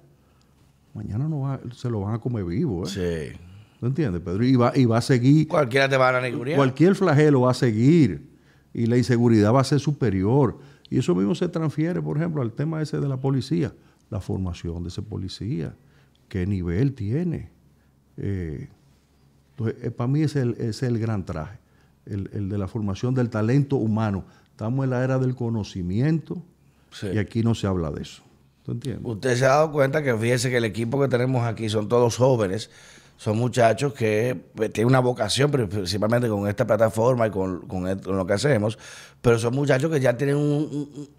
mañana 0.94 1.28
no 1.28 1.60
se 1.74 1.90
lo 1.90 2.00
van 2.00 2.14
a 2.14 2.20
comer 2.20 2.46
vivo. 2.46 2.86
¿eh? 2.86 3.34
Sí. 3.34 3.40
¿No 3.82 3.90
entiendes, 3.90 4.22
Pedro? 4.22 4.46
Y 4.46 4.56
va, 4.56 4.72
y 4.74 4.86
va 4.86 5.00
a 5.00 5.02
seguir. 5.02 5.50
Cualquiera 5.50 5.90
te 5.90 5.98
va 5.98 6.08
a 6.08 6.56
Cualquier 6.56 6.96
flagelo 6.96 7.42
va 7.42 7.52
a 7.52 7.54
seguir. 7.54 8.30
Y 8.74 8.86
la 8.86 8.96
inseguridad 8.96 9.54
va 9.54 9.60
a 9.60 9.66
ser 9.66 9.82
superior. 9.82 10.58
Y 10.90 11.00
eso 11.00 11.14
mismo 11.16 11.36
se 11.36 11.50
transfiere, 11.50 12.02
por 12.02 12.16
ejemplo, 12.16 12.42
al 12.42 12.54
tema 12.54 12.82
ese 12.82 13.02
de 13.02 13.10
la 13.10 13.18
policía. 13.18 13.74
La 14.10 14.22
formación 14.22 14.84
de 14.84 14.88
ese 14.88 15.02
policía. 15.02 15.76
¿Qué 16.30 16.48
nivel 16.48 16.94
tiene? 16.94 17.50
Eh, 18.16 18.70
entonces, 19.50 19.84
eh, 19.84 19.92
para 19.92 20.08
mí 20.08 20.22
ese 20.22 20.56
es 20.60 20.82
el, 20.82 20.98
gran 20.98 21.26
traje. 21.26 21.60
El, 22.06 22.48
de 22.48 22.58
la 22.58 22.70
formación 22.70 23.14
del 23.14 23.30
talento 23.30 23.76
humano. 23.76 24.24
Estamos 24.58 24.86
en 24.86 24.90
la 24.90 25.04
era 25.04 25.20
del 25.20 25.36
conocimiento 25.36 26.42
y 27.14 27.20
aquí 27.20 27.44
no 27.44 27.54
se 27.54 27.68
habla 27.68 27.92
de 27.92 28.02
eso. 28.02 28.24
¿Tú 28.66 28.72
entiendes? 28.72 29.06
Usted 29.06 29.36
se 29.36 29.46
ha 29.46 29.50
dado 29.50 29.72
cuenta 29.72 30.02
que 30.02 30.18
fíjese 30.18 30.50
que 30.50 30.58
el 30.58 30.66
equipo 30.66 31.00
que 31.00 31.08
tenemos 31.08 31.46
aquí 31.46 31.70
son 31.70 31.88
todos 31.88 32.18
jóvenes 32.18 32.72
son 33.18 33.38
muchachos 33.38 33.94
que 33.94 34.36
pues, 34.56 34.74
tienen 34.74 34.88
una 34.88 35.00
vocación, 35.00 35.52
principalmente 35.52 36.28
con 36.28 36.48
esta 36.48 36.66
plataforma 36.66 37.28
y 37.28 37.30
con, 37.30 37.68
lo 38.04 38.26
que 38.26 38.34
hacemos, 38.34 38.80
pero 39.22 39.38
son 39.38 39.54
muchachos 39.54 39.92
que 39.92 40.00
ya 40.00 40.18
tienen 40.18 40.38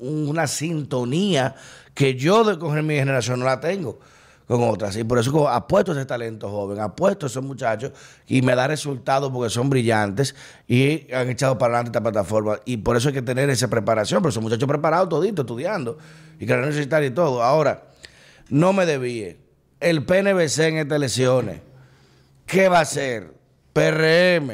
una 0.00 0.49
sintonía 0.49 1.54
que 1.95 2.16
yo 2.16 2.42
de 2.42 2.59
coger 2.59 2.83
mi 2.83 2.97
generación 2.97 3.38
no 3.38 3.47
la 3.47 3.61
tengo 3.61 4.00
con 4.49 4.69
otras. 4.69 4.97
Y 4.97 5.05
por 5.05 5.19
eso 5.19 5.49
apuesto 5.49 5.93
a 5.93 5.95
ese 5.95 6.07
talento 6.07 6.50
joven, 6.50 6.81
apuesto 6.81 7.26
a 7.26 7.28
esos 7.28 7.45
muchachos 7.45 7.93
y 8.26 8.43
me 8.43 8.57
da 8.57 8.67
resultados 8.67 9.31
porque 9.31 9.50
son 9.50 9.71
brillantes 9.71 10.35
y 10.67 11.12
han 11.12 11.28
echado 11.28 11.57
para 11.59 11.75
adelante 11.75 11.90
esta 11.90 12.02
plataforma. 12.02 12.59
Y 12.64 12.78
por 12.78 12.97
eso 12.97 13.09
hay 13.09 13.14
que 13.14 13.23
tener 13.23 13.49
esa 13.50 13.69
preparación, 13.69 14.23
pero 14.23 14.33
son 14.33 14.43
muchachos 14.43 14.69
preparados 14.69 15.09
toditos, 15.09 15.45
estudiando 15.45 15.99
y 16.40 16.47
que 16.47 16.57
necesitar 16.57 17.05
y 17.05 17.11
todo. 17.11 17.45
Ahora, 17.45 17.85
no 18.49 18.73
me 18.73 18.87
debíe. 18.87 19.38
El 19.78 20.05
PNBC 20.05 20.59
en 20.59 20.78
estas 20.78 20.97
elecciones 20.97 21.61
¿Qué 22.49 22.71
va 22.71 22.78
a 22.78 22.83
hacer? 22.83 23.35
PRM, 23.75 24.49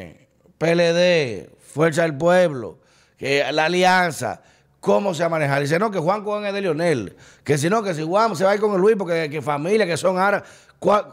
PLD, 0.58 1.48
Fuerza 1.60 2.02
del 2.02 2.16
Pueblo, 2.16 2.80
la 3.20 3.66
alianza, 3.66 4.42
¿cómo 4.84 5.14
se 5.14 5.22
va 5.22 5.26
a 5.26 5.30
manejar? 5.30 5.62
Dice, 5.62 5.78
no, 5.78 5.90
que 5.90 5.98
Juan 5.98 6.22
Cohen 6.22 6.44
es 6.44 6.52
de 6.52 6.60
Lionel, 6.60 7.16
que 7.42 7.56
si 7.56 7.70
no, 7.70 7.82
que 7.82 7.94
si 7.94 8.02
Juan 8.02 8.36
se 8.36 8.44
va 8.44 8.50
a 8.50 8.54
ir 8.54 8.60
con 8.60 8.74
el 8.74 8.80
Luis 8.80 8.96
porque 8.96 9.30
que 9.30 9.40
familia, 9.40 9.86
que 9.86 9.96
son 9.96 10.18
árabes. 10.18 10.46
¿Cuál, 10.78 11.06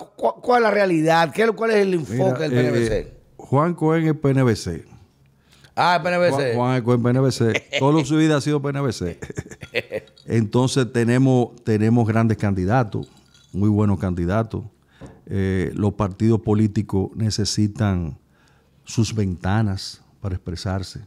es 0.57 0.61
la 0.61 0.71
realidad? 0.71 1.31
¿Qué, 1.33 1.47
¿Cuál 1.53 1.71
es 1.71 1.77
el 1.77 1.93
enfoque 1.93 2.49
del 2.49 2.51
PNBC? 2.51 2.91
Eh, 2.91 3.13
Juan 3.37 3.73
Cohen 3.73 4.07
es 4.07 4.13
PNBC. 4.13 4.85
Ah, 5.73 6.01
PNBC. 6.03 6.53
Juan, 6.53 6.83
Cohen 6.83 7.01
PNBC. 7.01 7.79
Toda 7.79 8.03
su 8.03 8.17
vida 8.17 8.35
ha 8.35 8.41
sido 8.41 8.61
PNBC. 8.61 9.17
Entonces 10.25 10.91
tenemos, 10.91 11.55
tenemos 11.63 12.05
grandes 12.05 12.37
candidatos, 12.37 13.09
muy 13.53 13.69
buenos 13.69 13.99
candidatos. 13.99 14.65
Eh, 15.27 15.71
los 15.75 15.93
partidos 15.93 16.41
políticos 16.41 17.11
necesitan 17.15 18.17
sus 18.83 19.15
ventanas 19.15 20.01
para 20.19 20.35
expresarse, 20.35 20.99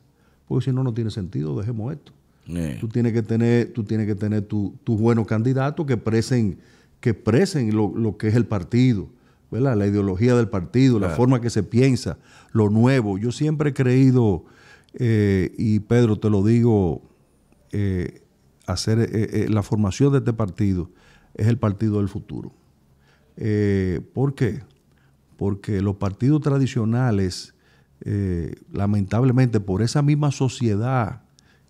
porque 0.48 0.64
si 0.64 0.72
no, 0.72 0.82
no 0.82 0.94
tiene 0.94 1.10
sentido, 1.10 1.58
dejemos 1.58 1.92
esto. 1.92 2.13
Tú 2.80 2.88
tienes 2.88 3.12
que 3.12 3.22
tener, 3.22 3.72
tú 3.72 3.84
tienes 3.84 4.06
que 4.06 4.14
tener 4.14 4.42
tus 4.42 5.00
buenos 5.00 5.26
candidatos 5.26 5.86
que 5.86 5.94
expresen, 5.94 6.58
que 7.00 7.10
expresen 7.10 7.74
lo, 7.74 8.16
que 8.18 8.28
es 8.28 8.34
el 8.34 8.46
partido, 8.46 9.08
¿verdad? 9.50 9.76
la 9.76 9.86
ideología 9.86 10.34
del 10.34 10.48
partido, 10.48 10.98
la 10.98 11.10
forma 11.10 11.40
que 11.40 11.48
se 11.48 11.62
piensa, 11.62 12.18
lo 12.52 12.68
nuevo. 12.68 13.18
Yo 13.18 13.32
siempre 13.32 13.70
he 13.70 13.72
creído, 13.74 14.44
eh, 14.94 15.54
y 15.56 15.80
Pedro 15.80 16.18
te 16.18 16.28
lo 16.28 16.44
digo, 16.44 17.02
eh, 17.72 18.22
hacer 18.66 19.50
la 19.50 19.62
formación 19.62 20.12
de 20.12 20.18
este 20.18 20.32
partido 20.32 20.90
es 21.34 21.46
el 21.46 21.58
partido 21.58 21.98
del 21.98 22.08
futuro. 22.08 22.52
Eh, 23.36 24.00
¿Por 24.12 24.34
qué? 24.34 24.62
Porque 25.36 25.80
los 25.80 25.96
partidos 25.96 26.40
tradicionales, 26.40 27.54
eh, 28.00 28.54
lamentablemente 28.72 29.60
por 29.60 29.82
esa 29.82 30.02
misma 30.02 30.30
sociedad 30.30 31.23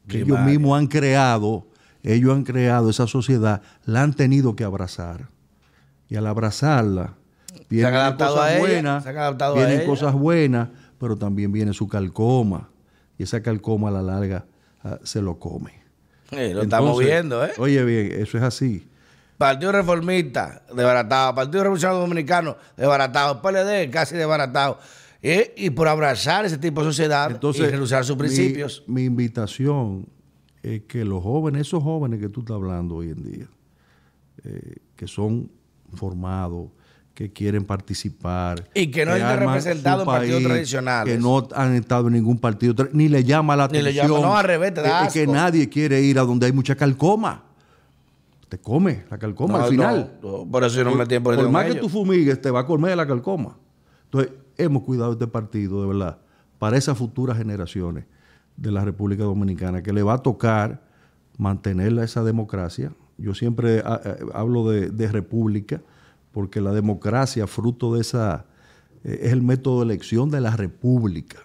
que 0.09 0.21
ellos 0.21 0.41
mismos 0.41 0.79
han 0.79 0.87
creado, 0.87 1.67
ellos 2.03 2.35
han 2.35 2.45
creado 2.45 2.91
esa 2.91 3.07
sociedad, 3.07 3.63
la 3.85 4.03
han 4.03 4.15
tenido 4.15 4.57
que 4.57 4.65
abrazar. 4.65 5.29
Y 6.09 6.17
al 6.17 6.27
abrazarla, 6.27 7.15
vienen 7.69 8.17
cosas 8.17 8.59
buenas, 8.59 9.05
vienen 9.55 9.87
cosas 9.87 10.13
buenas, 10.15 10.69
pero 10.99 11.17
también 11.17 11.53
viene 11.53 11.73
su 11.73 11.89
calcoma. 11.89 12.69
Y 13.19 13.23
esa 13.23 13.43
calcoma 13.43 13.89
a 13.89 13.93
la 13.93 14.03
larga 14.03 14.45
ah, 14.83 14.99
se 15.03 15.23
lo 15.23 15.39
come. 15.39 15.73
lo 16.31 16.63
estamos 16.63 16.99
viendo, 16.99 17.45
¿eh? 17.45 17.53
Oye, 17.59 17.85
bien, 17.85 18.13
eso 18.21 18.39
es 18.39 18.45
así. 18.45 18.89
Partido 19.39 19.73
Reformista, 19.73 20.63
desbaratado. 20.75 21.35
Partido 21.35 21.65
Revolucionario 21.65 22.01
Dominicano, 22.01 22.57
desbaratado. 22.77 23.43
PLD, 23.43 23.91
casi 23.91 24.17
desbaratado. 24.17 24.79
Y, 25.57 25.71
por 25.71 25.88
abrazar 25.88 26.45
ese 26.45 26.59
tipo 26.59 26.83
de 26.83 26.88
sociedad 26.88 27.31
Entonces, 27.31 27.66
y 27.66 27.71
renunciar 27.71 28.04
sus 28.04 28.16
principios. 28.16 28.85
Mi, 28.87 29.04
invitación 29.04 30.07
es 30.62 30.83
que 30.83 31.02
los 31.02 31.23
jóvenes, 31.23 31.62
esos 31.62 31.83
jóvenes 31.83 32.21
que 32.21 32.28
tú 32.28 32.40
estás 32.40 32.57
hablando 32.57 32.97
hoy 32.97 33.09
en 33.09 33.23
día, 33.23 33.47
eh, 34.45 34.76
que 34.95 35.09
son 35.09 35.50
formados, 35.95 36.69
que 37.14 37.33
quieren 37.33 37.64
participar. 37.64 38.69
Y 38.75 38.88
que 38.88 39.07
no 39.07 39.12
han 39.12 39.38
representado 39.38 40.02
en 40.02 40.07
partidos 40.07 40.43
tradicionales. 40.43 41.14
Que 41.14 41.19
no 41.19 41.49
han 41.54 41.75
estado 41.75 42.09
en 42.09 42.14
ningún 42.14 42.38
partido, 42.38 42.75
ni 42.93 43.09
le 43.09 43.25
llama 43.25 43.57
la 43.57 43.64
atención. 43.64 43.87
Ni 43.87 43.93
le 43.93 43.97
llama, 43.97 44.21
no, 44.21 44.37
al 44.37 44.45
revés, 44.45 44.75
te 44.75 44.83
da 44.83 45.09
que 45.09 45.26
nadie 45.26 45.71
quiere 45.71 46.02
ir 46.02 46.19
a 46.19 46.23
donde 46.23 46.47
hay 46.47 46.52
mucha 46.52 46.75
calcoma 46.75 47.45
te 48.47 48.59
come 48.59 49.04
la 49.11 49.19
calcoma 49.19 49.64
al 49.64 49.71
final. 49.71 50.19
por 50.21 50.62
eso 50.62 50.76
yo 50.76 50.85
no 50.85 50.95
me 50.95 51.07
tiempo 51.07 51.31
Por, 51.31 51.37
por 51.37 51.50
más 51.50 51.64
que 51.64 51.75
tú 51.76 51.88
fumigues, 51.88 52.40
te 52.40 52.50
va 52.50 52.61
a 52.61 52.66
comer 52.66 52.97
la 52.97 53.07
calcoma. 53.07 53.57
Entonces, 54.04 54.44
hemos 54.57 54.83
cuidado 54.83 55.13
este 55.13 55.27
partido, 55.27 55.81
de 55.83 55.89
verdad, 55.89 56.19
para 56.59 56.77
esas 56.77 56.97
futuras 56.97 57.39
generaciones 57.39 58.05
de 58.57 58.71
la 58.71 58.85
República 58.85 59.25
Dominicana, 59.25 59.83
que 59.83 59.93
le 59.93 60.03
va 60.03 60.15
a 60.15 60.19
tocar 60.19 60.83
mantener 61.39 61.97
esa 61.99 62.23
democracia. 62.23 62.93
Yo 63.19 63.35
siempre 63.35 63.83
ah, 63.85 64.01
eh, 64.05 64.17
hablo 64.33 64.69
de, 64.71 65.09
república, 65.09 65.81
porque 66.33 66.61
la 66.61 66.73
democracia, 66.73 67.47
fruto 67.47 67.95
de 67.95 68.01
esa, 68.01 68.47
eh, 69.05 69.21
es 69.23 69.33
el 69.33 69.43
método 69.43 69.81
de 69.81 69.87
elección 69.87 70.31
de 70.31 70.41
la 70.41 70.57
república. 70.57 71.39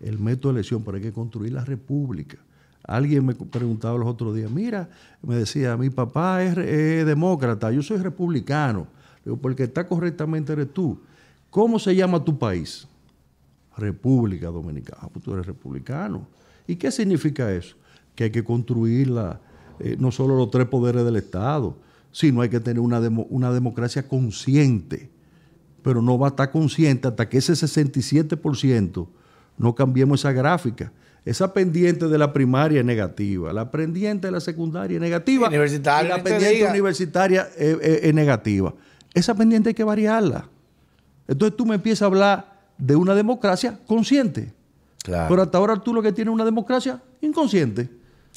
El 0.00 0.18
método 0.18 0.52
de 0.52 0.58
elección, 0.58 0.82
pero 0.84 0.96
hay 0.96 1.02
que 1.02 1.12
construir 1.12 1.52
la 1.52 1.64
república. 1.64 2.38
Alguien 2.84 3.26
me 3.26 3.34
preguntaba 3.34 3.98
los 3.98 4.06
otros 4.06 4.34
días, 4.34 4.50
mira, 4.50 4.88
me 5.20 5.34
decía, 5.34 5.76
mi 5.76 5.90
papá 5.90 6.44
es, 6.44 6.54
demócrata, 7.04 7.72
yo 7.72 7.82
soy 7.82 7.96
republicano. 7.96 8.86
Le 9.24 9.32
digo, 9.32 9.36
porque 9.38 9.64
está 9.64 9.88
correctamente 9.88 10.52
eres 10.52 10.72
tú. 10.72 11.00
¿Cómo 11.56 11.78
se 11.78 11.96
llama 11.96 12.22
tu 12.22 12.38
país? 12.38 12.86
República 13.78 14.48
Dominicana. 14.48 14.98
Ah, 15.00 15.08
pues 15.10 15.24
tú 15.24 15.32
eres 15.32 15.46
republicano. 15.46 16.28
¿Y 16.66 16.76
qué 16.76 16.90
significa 16.90 17.50
eso? 17.50 17.76
Que 18.14 18.24
hay 18.24 18.30
que 18.30 18.44
construir 18.44 19.10
eh, 19.80 19.96
no 19.98 20.12
solo 20.12 20.36
los 20.36 20.50
tres 20.50 20.66
poderes 20.66 21.02
del 21.02 21.16
Estado, 21.16 21.78
sino 22.12 22.42
hay 22.42 22.50
que 22.50 22.60
tener 22.60 22.78
una, 22.80 22.98
una 23.30 23.50
democracia 23.52 24.06
consciente. 24.06 25.08
Pero 25.80 26.02
no 26.02 26.18
va 26.18 26.26
a 26.26 26.28
estar 26.28 26.50
consciente 26.50 27.08
hasta 27.08 27.26
que 27.26 27.38
ese 27.38 27.54
67% 27.54 29.08
no 29.56 29.74
cambiemos 29.74 30.20
esa 30.20 30.32
gráfica. 30.32 30.92
Esa 31.24 31.54
pendiente 31.54 32.06
de 32.06 32.18
la 32.18 32.34
primaria 32.34 32.80
es 32.80 32.84
negativa, 32.84 33.54
la 33.54 33.70
pendiente 33.70 34.26
de 34.26 34.32
la 34.32 34.40
secundaria 34.40 34.96
es 34.96 35.00
negativa 35.00 35.48
y 35.48 35.56
la 36.06 36.22
pendiente 36.22 36.68
universitaria 36.68 37.48
es, 37.56 38.12
negativa. 38.12 38.74
Esa 39.14 39.34
pendiente 39.34 39.70
hay 39.70 39.74
que 39.74 39.84
variarla. 39.84 40.50
Entonces 41.28 41.56
tú 41.56 41.66
me 41.66 41.76
empiezas 41.76 42.02
a 42.02 42.06
hablar 42.06 42.56
de 42.78 42.96
una 42.96 43.14
democracia 43.14 43.78
consciente. 43.86 44.52
Pero 45.04 45.42
hasta 45.42 45.58
ahora 45.58 45.76
tú 45.76 45.94
lo 45.94 46.02
que 46.02 46.12
tienes 46.12 46.32
es 46.32 46.34
una 46.34 46.44
democracia 46.44 47.00
inconsciente. 47.20 47.88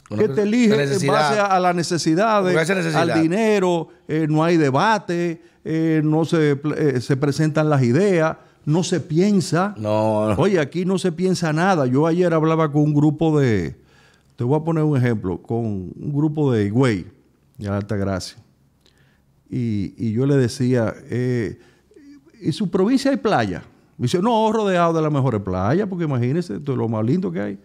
que 0.09 0.29
te 0.29 0.43
elige 0.43 0.73
en 0.73 1.07
base 1.07 1.39
a, 1.39 1.59
las 1.59 1.75
necesidades, 1.75 2.95
al 2.95 3.21
dinero, 3.21 3.89
eh, 4.07 4.27
no 4.29 4.43
hay 4.43 4.57
debate, 4.57 5.41
eh, 5.63 6.01
no 6.03 6.25
se, 6.25 6.59
eh, 6.77 7.01
se 7.01 7.17
presentan 7.17 7.69
las 7.69 7.81
ideas 7.83 8.37
no 8.65 8.83
se 8.83 8.99
piensa. 8.99 9.73
No, 9.77 10.27
Oye, 10.37 10.59
aquí 10.59 10.85
no 10.85 10.99
se 10.99 11.11
piensa 11.11 11.51
nada. 11.51 11.87
Yo 11.87 12.05
ayer 12.05 12.33
hablaba 12.33 12.71
con 12.71 12.83
un 12.83 12.93
grupo 12.93 13.39
de, 13.39 13.75
te 14.35 14.43
voy 14.43 14.59
a 14.59 14.63
poner 14.63 14.83
un 14.83 14.95
ejemplo, 14.95 15.41
con 15.41 15.65
un 15.65 16.13
grupo 16.13 16.51
de 16.51 16.65
Higüey, 16.65 17.07
de 17.57 17.67
Alta 17.67 17.95
Gracia. 17.95 18.37
Y, 19.49 20.11
yo 20.11 20.27
le 20.27 20.37
decía, 20.37 20.93
eh, 21.09 21.59
¿y 22.41 22.51
su 22.51 22.69
provincia 22.69 23.11
hay 23.11 23.17
playa? 23.17 23.63
Me 23.97 24.03
dice, 24.03 24.21
no, 24.21 24.51
rodeado 24.51 24.93
de 24.93 25.01
las 25.01 25.11
mejores 25.11 25.41
playas, 25.41 25.87
porque 25.87 26.05
imagínense, 26.05 26.55
esto 26.55 26.71
es 26.71 26.77
lo 26.77 26.87
más 26.87 27.03
lindo 27.05 27.31
que 27.31 27.41
hay. 27.41 27.59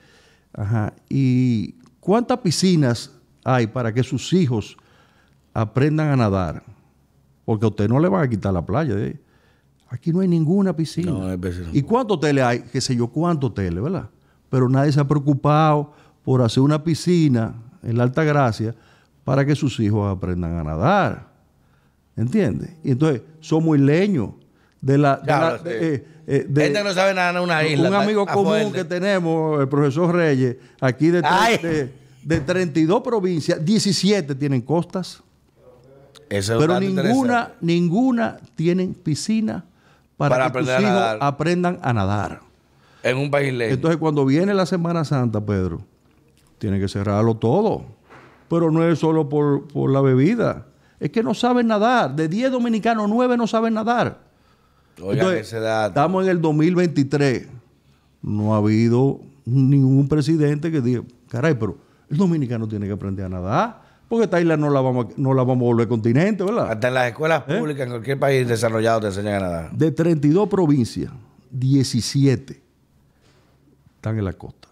Ajá. 0.53 0.93
¿Y 1.09 1.75
cuántas 2.01 2.39
piscinas 2.39 3.13
hay 3.45 3.67
para 3.67 3.93
que 3.93 4.03
sus 4.03 4.33
hijos 4.33 4.77
aprendan 5.53 6.09
a 6.09 6.17
nadar? 6.17 6.63
porque 7.45 7.65
a 7.65 7.69
usted 7.69 7.89
no 7.89 8.01
le 8.01 8.09
van 8.09 8.25
a 8.25 8.29
quitar 8.29 8.53
la 8.53 8.65
playa. 8.65 8.95
¿eh? 8.97 9.19
Aquí 9.89 10.13
no 10.13 10.21
hay 10.21 10.29
ninguna 10.29 10.75
piscina. 10.75 11.11
No, 11.11 11.27
hay 11.27 11.37
piscina. 11.37 11.69
¿Y 11.73 11.83
cuántos 11.83 12.17
hoteles 12.17 12.45
hay? 12.45 12.61
Qué 12.61 12.81
sé 12.81 12.97
yo, 12.97 13.09
cuántos 13.09 13.51
hoteles, 13.51 13.83
¿verdad? 13.83 14.09
Pero 14.49 14.69
nadie 14.69 14.93
se 14.93 15.01
ha 15.01 15.07
preocupado 15.07 15.93
por 16.23 16.43
hacer 16.43 16.63
una 16.63 16.83
piscina 16.83 17.55
en 17.83 17.99
la 17.99 18.05
Alta 18.05 18.25
Gracia 18.25 18.75
para 19.25 19.45
que 19.45 19.55
sus 19.55 19.79
hijos 19.81 20.11
aprendan 20.11 20.57
a 20.57 20.65
nadar. 20.65 21.35
¿Entiendes? 22.17 22.71
Y 22.83 22.93
entonces 22.93 23.23
somos 23.41 23.79
leños 23.79 24.31
de 24.85 24.99
la... 24.99 25.17
De 25.17 25.95
eh, 25.95 26.07
eh, 26.27 26.47
Gente 26.55 26.85
no 26.85 26.93
sabe 26.93 27.15
nada 27.15 27.41
una 27.41 27.67
isla. 27.67 27.89
Un 27.89 27.95
amigo 27.95 28.27
común 28.27 28.73
que 28.73 28.85
tenemos, 28.85 29.61
el 29.61 29.69
profesor 29.69 30.15
Reyes, 30.15 30.57
aquí 30.81 31.09
de, 31.09 31.91
de, 32.23 32.41
32 32.41 33.03
provincias, 33.03 33.65
17 33.65 34.35
tienen 34.35 34.61
costas. 34.61 35.23
pero 36.29 36.81
ninguna, 36.81 37.53
ninguna 37.61 38.39
tienen 38.55 38.95
piscina 38.95 39.65
para, 40.17 40.51
que 40.53 40.59
sus 40.61 40.69
hijos 40.69 41.17
aprendan 41.21 41.79
a 41.83 41.93
nadar. 41.93 42.41
En 43.03 43.19
un 43.19 43.31
país 43.31 43.53
lejos. 43.53 43.75
Entonces, 43.75 43.99
cuando 43.99 44.25
viene 44.25 44.55
la 44.55 44.65
Semana 44.67 45.05
Santa, 45.05 45.45
Pedro, 45.45 45.83
tiene 46.59 46.79
que 46.79 46.89
cerrarlo 46.89 47.35
todo. 47.37 47.85
Pero 48.49 48.71
no 48.71 48.87
es 48.87 48.99
solo 48.99 49.29
por, 49.29 49.67
por 49.69 49.91
la 49.91 50.01
bebida. 50.01 50.67
Es 51.01 51.11
que 51.11 51.23
no 51.23 51.35
saben 51.35 51.67
nadar. 51.67 52.15
De 52.15 52.29
10 52.29 52.53
dominicanos, 52.53 53.09
9 53.11 53.37
no 53.37 53.47
saben 53.47 53.75
nadar. 53.75 54.25
Estamos 54.97 56.25
en 56.25 56.31
el 56.31 56.41
2023. 56.41 57.49
No 58.23 58.55
ha 58.55 58.59
habido 58.59 59.21
ningún 59.45 60.09
presidente 60.09 60.71
que 60.71 60.81
diga, 60.81 61.03
caray, 61.29 61.55
pero 61.55 61.79
el 62.09 62.17
dominicano 62.17 62.67
tiene 62.69 62.87
que 62.87 62.93
aprender 62.93 63.27
a 63.27 63.29
nadar. 63.29 63.85
Porque 64.09 64.25
esta 64.25 64.41
isla 64.41 64.57
no 64.57 64.71
la 64.71 64.81
vamos, 64.81 65.07
no 65.17 65.33
la 65.35 65.43
vamos 65.43 65.63
a 65.63 65.67
volver 65.67 65.89
continente, 65.89 66.45
¿verdad? 66.45 66.71
Hasta 66.71 66.89
en 66.89 66.95
las 66.95 67.09
escuelas 67.09 67.45
¿Eh? 67.49 67.59
públicas, 67.59 67.85
en 67.85 67.91
cualquier 67.91 68.19
país 68.19 68.47
desarrollado 68.47 69.01
te 69.01 69.07
enseñan 69.07 69.35
a 69.35 69.41
nadar. 69.41 69.73
De 69.73 69.91
32 69.91 70.49
provincias, 70.49 71.11
17 71.51 72.63
están 73.97 74.19
en 74.19 74.25
la 74.25 74.35
costa. 74.35 74.69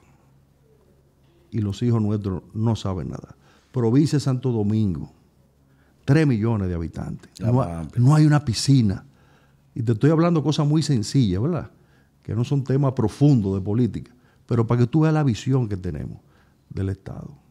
Y 1.50 1.58
los 1.60 1.82
hijos 1.82 2.00
nuestros 2.00 2.42
no 2.54 2.76
saben 2.76 3.08
nada. 3.08 3.34
Provincia 3.72 4.16
de 4.16 4.20
Santo 4.20 4.52
Domingo, 4.52 5.10
3 6.04 6.26
millones 6.26 6.68
de 6.68 6.74
habitantes. 6.74 7.30
no 7.40 8.14
hay 8.14 8.26
una 8.26 8.44
piscina. 8.44 9.04
Y 9.74 9.82
te 9.82 9.92
estoy 9.92 10.10
hablando 10.10 10.42
cosas 10.42 10.66
muy 10.66 10.82
sencillas, 10.82 11.40
¿verdad? 11.40 11.70
Que 12.22 12.34
no 12.34 12.44
son 12.44 12.64
temas 12.64 12.92
profundos 12.92 13.54
de 13.54 13.60
política, 13.60 14.12
pero 14.46 14.66
para 14.66 14.80
que 14.80 14.86
tú 14.86 15.00
veas 15.00 15.14
la 15.14 15.24
visión 15.24 15.68
que 15.68 15.76
tenemos 15.76 16.18
del 16.68 16.90
Estado. 16.90 17.42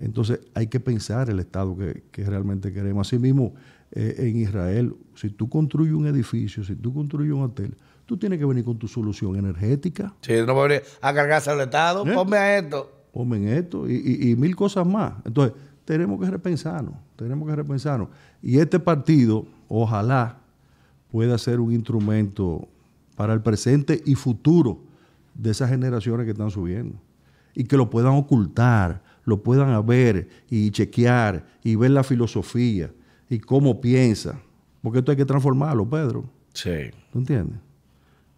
Entonces 0.00 0.40
hay 0.54 0.66
que 0.66 0.80
pensar 0.80 1.30
el 1.30 1.38
Estado 1.38 1.76
que, 1.76 2.24
realmente 2.24 2.72
queremos. 2.72 3.06
Asimismo, 3.06 3.54
eh, 3.92 4.16
en 4.18 4.36
Israel, 4.36 4.94
si 5.14 5.30
tú 5.30 5.48
construyes 5.48 5.94
un 5.94 6.06
edificio, 6.06 6.64
si 6.64 6.74
tú 6.76 6.92
construyes 6.92 7.32
un 7.32 7.42
hotel, 7.42 7.76
tú 8.06 8.16
tienes 8.16 8.38
que 8.38 8.44
venir 8.44 8.64
con 8.64 8.78
tu 8.78 8.88
solución 8.88 9.36
energética. 9.36 10.14
Sí, 10.20 10.34
no 10.46 10.54
va 10.54 10.68
a 11.00 11.14
cargarse 11.14 11.50
al 11.50 11.60
Estado, 11.60 12.06
¿Eh? 12.06 12.14
ponme 12.14 12.36
a 12.36 12.58
esto. 12.58 12.90
Ponme 13.12 13.36
en 13.36 13.48
esto 13.48 13.88
y, 13.88 14.30
y 14.30 14.36
mil 14.36 14.56
cosas 14.56 14.86
más. 14.86 15.14
Entonces, 15.24 15.54
tenemos 15.84 16.20
que 16.20 16.30
repensarnos, 16.30 16.94
tenemos 17.16 17.48
que 17.48 17.54
repensarnos. 17.54 18.08
Y 18.40 18.58
este 18.58 18.80
partido, 18.80 19.46
ojalá 19.68 20.41
pueda 21.12 21.36
ser 21.36 21.60
un 21.60 21.72
instrumento 21.72 22.66
para 23.16 23.34
el 23.34 23.42
presente 23.42 24.02
y 24.04 24.14
futuro 24.14 24.80
de 25.34 25.50
esas 25.50 25.68
generaciones 25.68 26.24
que 26.24 26.32
están 26.32 26.50
subiendo. 26.50 26.96
Y 27.54 27.64
que 27.64 27.76
lo 27.76 27.90
puedan 27.90 28.14
ocultar, 28.14 29.02
lo 29.24 29.42
puedan 29.42 29.86
ver 29.86 30.28
y 30.48 30.70
chequear 30.70 31.46
y 31.62 31.76
ver 31.76 31.90
la 31.90 32.02
filosofía 32.02 32.90
y 33.28 33.38
cómo 33.38 33.80
piensa. 33.80 34.40
Porque 34.80 35.00
esto 35.00 35.10
hay 35.10 35.18
que 35.18 35.26
transformarlo, 35.26 35.88
Pedro. 35.88 36.24
Sí. 36.54 36.90
¿Tú 37.12 37.18
entiendes? 37.18 37.58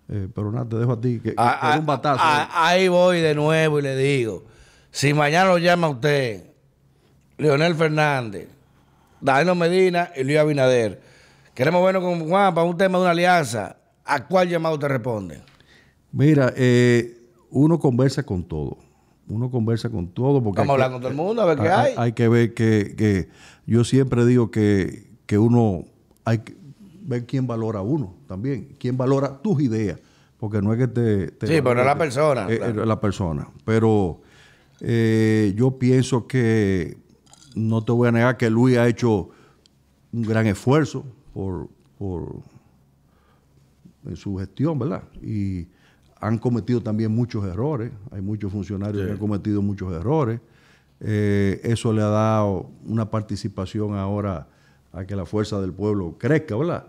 Eh, 0.09 0.29
pero 0.35 0.51
nada, 0.51 0.69
te 0.69 0.77
dejo 0.77 0.93
a 0.93 1.01
ti. 1.01 1.21
Que, 1.21 1.33
ah, 1.37 1.59
ah, 1.61 1.79
un 1.79 1.87
batazo. 1.87 2.21
Ah, 2.23 2.69
ahí 2.69 2.89
voy 2.89 3.21
de 3.21 3.35
nuevo 3.35 3.79
y 3.79 3.83
le 3.83 3.97
digo: 3.97 4.45
si 4.91 5.15
mañana 5.15 5.49
lo 5.51 5.59
llama 5.59 5.89
usted, 5.89 6.45
Leonel 7.39 7.75
Fernández, 7.75 8.49
Danilo 9.21 9.55
Medina 9.55 10.11
y 10.17 10.25
Luis 10.25 10.39
Abinader, 10.39 11.01
Queremos 11.55 11.85
vernos 11.85 12.03
con 12.03 12.29
Juan 12.29 12.53
para 12.53 12.67
un 12.67 12.77
tema 12.77 12.99
de 12.99 13.03
una 13.05 13.13
alianza. 13.13 13.77
¿A 14.05 14.27
cuál 14.27 14.49
llamado 14.49 14.77
te 14.77 14.89
responde? 14.89 15.41
Mira, 16.11 16.53
eh, 16.57 17.17
uno 17.51 17.79
conversa 17.79 18.25
con 18.25 18.43
todo. 18.43 18.79
Uno 19.29 19.51
conversa 19.51 19.89
con 19.89 20.09
todo. 20.09 20.43
Porque 20.43 20.61
Vamos 20.61 20.71
a 20.71 20.75
hablar 20.75 20.91
con 20.91 21.01
todo 21.01 21.11
el 21.11 21.17
mundo, 21.17 21.43
a 21.43 21.47
ver 21.47 21.59
qué 21.59 21.69
hay. 21.69 21.95
Hay 21.97 22.13
que 22.13 22.29
ver 22.29 22.55
que, 22.55 23.29
yo 23.67 23.85
siempre 23.85 24.27
digo 24.27 24.51
que, 24.51 25.07
uno 25.39 25.85
hay 26.25 26.39
que 26.39 26.57
ver 27.03 27.25
quién 27.25 27.47
valora 27.47 27.79
a 27.79 27.83
uno 27.83 28.15
también, 28.27 28.77
quién 28.79 28.97
valora 28.97 29.41
tus 29.41 29.63
ideas. 29.63 30.01
Porque 30.39 30.61
no 30.61 30.73
es 30.73 30.79
que 30.81 30.89
te. 30.89 31.47
sí, 31.47 31.63
pero 31.63 31.77
no 31.77 31.81
es 31.83 31.87
la 31.87 31.97
persona. 31.97 32.49
La 32.49 33.01
persona. 33.01 33.49
Pero 33.65 34.21
eh, 34.81 35.55
yo 35.57 35.79
pienso 35.79 36.27
que 36.27 36.99
no 37.55 37.85
te 37.85 37.93
voy 37.93 38.09
a 38.09 38.13
negar 38.13 38.37
que 38.37 38.51
Luis 38.51 38.77
ha 38.77 38.89
hecho 38.89 39.31
un 40.13 40.23
gran 40.23 40.47
esfuerzo 40.47 41.05
por, 41.35 41.69
por 41.99 42.37
en 44.07 44.17
su 44.17 44.37
gestión, 44.37 44.79
¿verdad? 44.79 45.03
Y 45.23 45.67
han 46.21 46.39
cometido 46.39 46.81
también 46.81 47.15
muchos 47.15 47.45
errores, 47.45 47.93
hay 48.11 48.23
muchos 48.23 48.51
funcionarios 48.51 49.05
que 49.05 49.13
han 49.13 49.19
cometido 49.19 49.61
muchos 49.61 49.93
errores. 49.93 50.41
Eh, 51.01 51.61
eso 51.65 51.93
le 51.93 52.01
ha 52.01 52.09
dado 52.09 52.71
una 52.87 53.11
participación 53.11 53.95
ahora 53.95 54.47
a 54.93 55.05
que 55.05 55.17
la 55.17 55.27
fuerza 55.27 55.61
del 55.61 55.73
pueblo 55.73 56.17
crezca, 56.19 56.57
¿verdad? 56.57 56.87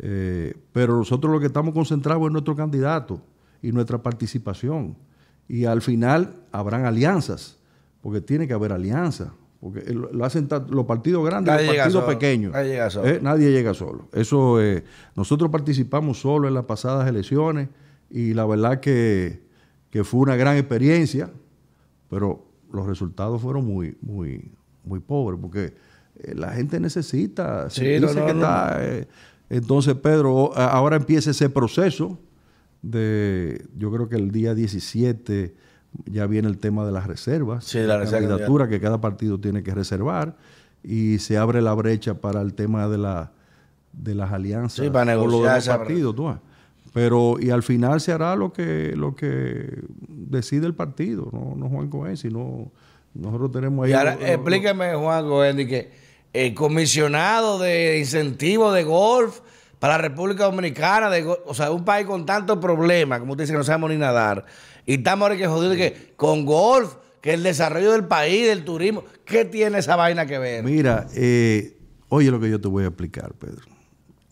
Eh, 0.00 0.54
pero 0.72 0.98
nosotros 0.98 1.32
lo 1.32 1.40
que 1.40 1.46
estamos 1.46 1.72
concentrados 1.72 2.26
es 2.26 2.32
nuestro 2.32 2.56
candidato 2.56 3.20
y 3.62 3.72
nuestra 3.72 4.02
participación. 4.02 4.96
Y 5.48 5.64
al 5.64 5.80
final 5.80 6.34
habrán 6.52 6.84
alianzas, 6.84 7.58
porque 8.02 8.20
tiene 8.20 8.46
que 8.46 8.54
haber 8.54 8.72
alianzas. 8.72 9.28
Porque 9.64 9.94
lo 9.94 10.22
hacen 10.26 10.46
los 10.68 10.84
partidos 10.84 11.24
grandes 11.24 11.62
y 11.62 11.66
los 11.68 11.76
partidos 11.76 12.04
pequeños. 12.04 12.52
Nadie 12.52 12.72
llega 12.72 12.90
solo. 12.90 13.08
Eh, 13.08 13.18
nadie 13.22 13.50
llega 13.50 13.72
solo. 13.72 14.08
Eso, 14.12 14.60
eh, 14.60 14.84
nosotros 15.16 15.50
participamos 15.50 16.20
solo 16.20 16.48
en 16.48 16.52
las 16.52 16.66
pasadas 16.66 17.08
elecciones 17.08 17.70
y 18.10 18.34
la 18.34 18.44
verdad 18.44 18.80
que, 18.80 19.40
fue 20.02 20.20
una 20.20 20.36
gran 20.36 20.58
experiencia, 20.58 21.30
pero 22.10 22.46
los 22.70 22.86
resultados 22.86 23.40
fueron 23.40 23.64
muy, 23.64 23.96
muy, 24.02 24.52
muy 24.84 25.00
pobres, 25.00 25.40
porque 25.40 25.72
eh, 26.18 26.34
la 26.34 26.52
gente 26.52 26.78
necesita. 26.78 27.70
Sí, 27.70 27.80
que 27.80 27.96
está, 28.04 28.82
entonces, 29.48 29.94
Pedro, 29.94 30.54
ahora 30.54 30.96
empieza 30.96 31.30
ese 31.30 31.48
proceso 31.48 32.18
de, 32.82 33.64
yo 33.78 33.90
creo 33.90 34.10
que 34.10 34.16
el 34.16 34.30
día 34.30 34.54
17 34.54 35.54
ya 36.06 36.26
viene 36.26 36.48
el 36.48 36.58
tema 36.58 36.84
de 36.84 36.92
las 36.92 37.06
reservas, 37.06 37.64
sí, 37.64 37.80
la, 37.80 38.04
candidatura 38.04 38.68
que 38.68 38.80
cada 38.80 39.00
partido 39.00 39.38
tiene 39.38 39.62
que 39.62 39.74
reservar 39.74 40.36
y 40.82 41.18
se 41.18 41.38
abre 41.38 41.62
la 41.62 41.74
brecha 41.74 42.14
para 42.14 42.40
el 42.40 42.54
tema 42.54 42.88
de 42.88 42.98
la 42.98 43.32
de 43.92 44.14
las 44.14 44.32
alianzas 44.32 44.84
sí, 44.84 44.90
para 44.90 45.04
negociar 45.16 45.56
los 45.56 45.68
partidos, 45.68 46.14
Pero 46.92 47.36
y 47.40 47.50
al 47.50 47.62
final 47.62 48.00
se 48.00 48.12
hará 48.12 48.34
lo 48.34 48.52
que 48.52 48.94
lo 48.96 49.14
que 49.14 49.82
decide 50.08 50.66
el 50.66 50.74
partido, 50.74 51.28
no, 51.32 51.54
no 51.56 51.68
Juan 51.68 51.88
Cohen, 51.88 52.16
sino 52.16 52.70
nosotros 53.14 53.52
tenemos 53.52 53.84
ahí. 53.84 53.92
Y 53.92 53.94
ahora 53.94 54.18
explíqueme 54.20 54.94
Juan 54.94 55.24
Cohen 55.24 55.56
que 55.68 55.92
el 56.32 56.54
comisionado 56.54 57.60
de 57.60 58.00
incentivo 58.00 58.72
de 58.72 58.82
golf 58.82 59.40
para 59.84 59.98
la 59.98 60.08
República 60.08 60.44
Dominicana, 60.44 61.10
de, 61.10 61.26
o 61.44 61.52
sea, 61.52 61.70
un 61.70 61.84
país 61.84 62.06
con 62.06 62.24
tantos 62.24 62.56
problemas, 62.56 63.20
como 63.20 63.32
usted 63.32 63.44
dice 63.44 63.52
que 63.52 63.58
no 63.58 63.64
sabemos 63.64 63.90
ni 63.90 63.98
nadar 63.98 64.46
y 64.86 64.94
estamos 64.94 65.24
ahora 65.26 65.36
que 65.36 65.46
jodidos 65.46 65.76
que 65.76 66.14
con 66.16 66.46
golf, 66.46 66.94
que 67.20 67.34
el 67.34 67.42
desarrollo 67.42 67.92
del 67.92 68.06
país, 68.06 68.46
del 68.46 68.64
turismo, 68.64 69.04
¿qué 69.26 69.44
tiene 69.44 69.80
esa 69.80 69.94
vaina 69.94 70.24
que 70.24 70.38
ver? 70.38 70.64
Mira, 70.64 71.06
eh, 71.14 71.76
oye 72.08 72.30
lo 72.30 72.40
que 72.40 72.48
yo 72.48 72.58
te 72.62 72.66
voy 72.66 72.84
a 72.84 72.86
explicar, 72.86 73.34
Pedro. 73.34 73.60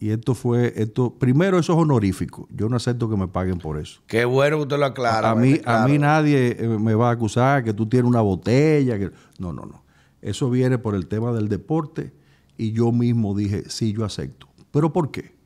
Y 0.01 0.09
esto 0.09 0.35
fue, 0.35 0.73
esto, 0.75 1.13
primero 1.19 1.59
eso 1.59 1.75
es 1.75 1.79
honorífico. 1.79 2.49
Yo 2.51 2.71
no 2.71 2.77
acepto 2.77 3.11
que 3.11 3.19
me 3.19 3.29
paguen 3.29 3.59
por 3.59 3.79
eso. 3.79 4.01
Qué 4.07 4.25
bueno 4.25 4.57
que 4.57 4.63
usted 4.63 4.79
lo 4.79 4.87
aclara. 4.87 5.33
A, 5.33 5.35
mí, 5.35 5.61
a 5.67 5.87
mí 5.87 5.99
nadie 5.99 6.57
eh, 6.59 6.67
me 6.67 6.95
va 6.95 7.11
a 7.11 7.13
acusar 7.13 7.63
que 7.63 7.75
tú 7.75 7.87
tienes 7.87 8.09
una 8.09 8.23
botella. 8.23 8.99
Que... 8.99 9.11
No, 9.39 9.53
no, 9.53 9.67
no. 9.67 9.85
Eso 10.23 10.49
viene 10.49 10.79
por 10.79 10.95
el 10.95 11.09
tema 11.09 11.31
del 11.31 11.51
deporte 11.51 12.15
y 12.57 12.73
yo 12.73 12.91
mismo 12.91 13.37
dije, 13.37 13.65
sí, 13.69 13.93
yo 13.93 14.07
acepto. 14.07 14.49
¿Pero 14.73 14.91
por 14.93 15.11
qué? 15.11 15.42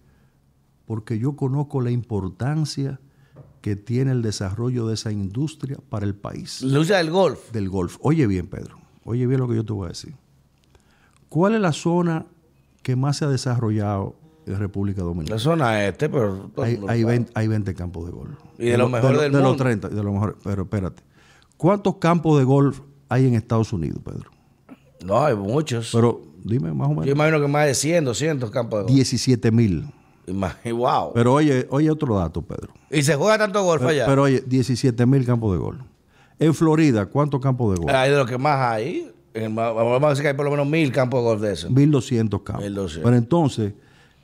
Porque 0.87 1.19
yo 1.19 1.37
conozco 1.37 1.81
la 1.81 1.91
importancia 1.91 3.01
que 3.61 3.75
tiene 3.75 4.13
el 4.13 4.23
desarrollo 4.23 4.87
de 4.87 4.95
esa 4.95 5.11
industria 5.11 5.79
para 5.89 6.07
el 6.07 6.15
país. 6.15 6.63
Industria 6.63 6.99
del 6.99 7.11
golf. 7.11 7.51
Del 7.51 7.69
golf. 7.69 7.97
Oye 8.01 8.27
bien, 8.27 8.47
Pedro, 8.47 8.79
oye 9.05 9.27
bien 9.27 9.41
lo 9.41 9.49
que 9.49 9.57
yo 9.57 9.65
te 9.65 9.73
voy 9.73 9.87
a 9.87 9.89
decir. 9.89 10.15
¿Cuál 11.29 11.57
es 11.57 11.61
la 11.61 11.73
zona 11.73 12.27
que 12.83 12.95
más 12.95 13.17
se 13.17 13.25
ha 13.25 13.29
desarrollado 13.29 14.15
en 14.47 14.59
República 14.59 15.03
Dominicana? 15.03 15.35
La 15.35 15.41
zona 15.41 15.85
este, 15.85 16.09
pero... 16.09 16.51
Hay, 16.59 16.79
hay, 17.35 17.49
20, 17.49 17.75
campos 17.75 18.07
de 18.07 18.13
golf. 18.13 18.39
Y 18.59 18.67
de, 18.67 18.79
los 18.79 18.89
mejores 18.89 19.21
del 19.21 19.33
de 19.33 19.39
mundo. 19.39 19.53
De 19.53 19.55
los 19.55 19.57
30, 19.57 19.89
de 19.89 20.03
los 20.05 20.13
mejores. 20.13 20.37
Pero 20.45 20.63
espérate. 20.63 21.03
¿Cuántos 21.57 21.97
campos 21.97 22.39
de 22.39 22.45
golf 22.45 22.81
hay 23.09 23.27
en 23.27 23.35
Estados 23.35 23.73
Unidos, 23.73 23.99
Pedro? 24.05 24.31
No, 25.05 25.25
hay 25.25 25.35
muchos. 25.35 25.91
Pero 25.93 26.23
dime 26.45 26.73
más 26.73 26.87
o 26.87 26.91
menos. 26.91 27.07
Yo 27.07 27.13
imagino 27.13 27.41
que 27.41 27.49
más 27.49 27.67
de 27.67 27.75
100, 27.75 28.05
200 28.05 28.51
campos 28.51 28.79
de 28.79 28.83
golf. 28.85 28.95
17 28.95 29.51
mil. 29.51 29.87
Wow. 30.27 31.13
Pero 31.15 31.35
oye, 31.35 31.67
oye 31.71 31.91
otro 31.91 32.17
dato, 32.17 32.43
Pedro. 32.43 32.73
¿Y 32.91 33.03
se 33.03 33.15
juega 33.15 33.39
tanto 33.39 33.63
golf 33.63 33.83
allá? 33.83 34.07
Pero 34.07 34.23
oye, 34.23 34.43
17 34.47 35.07
mil 35.07 35.25
campos 35.25 35.53
de 35.53 35.59
golf. 35.59 35.81
En 36.39 36.55
Florida, 36.55 37.07
¿cuántos 37.07 37.41
campos 37.41 37.75
de 37.75 37.83
golf? 37.83 37.95
Hay 37.95 38.11
de 38.11 38.17
los 38.17 38.29
que 38.29 38.39
más 38.39 38.59
hay. 38.73 39.11
Vamos 39.35 40.03
a 40.03 40.09
decir 40.09 40.23
que 40.23 40.29
hay 40.29 40.35
por 40.35 40.45
lo 40.45 40.51
menos 40.51 40.67
mil 40.67 40.91
campos 40.93 41.21
de 41.21 41.25
golf 41.25 41.41
de 41.43 41.53
esos. 41.53 41.71
1200 41.71 42.43
campos. 42.43 42.65
1200. 42.65 43.05
Pero 43.05 43.17
entonces, 43.17 43.73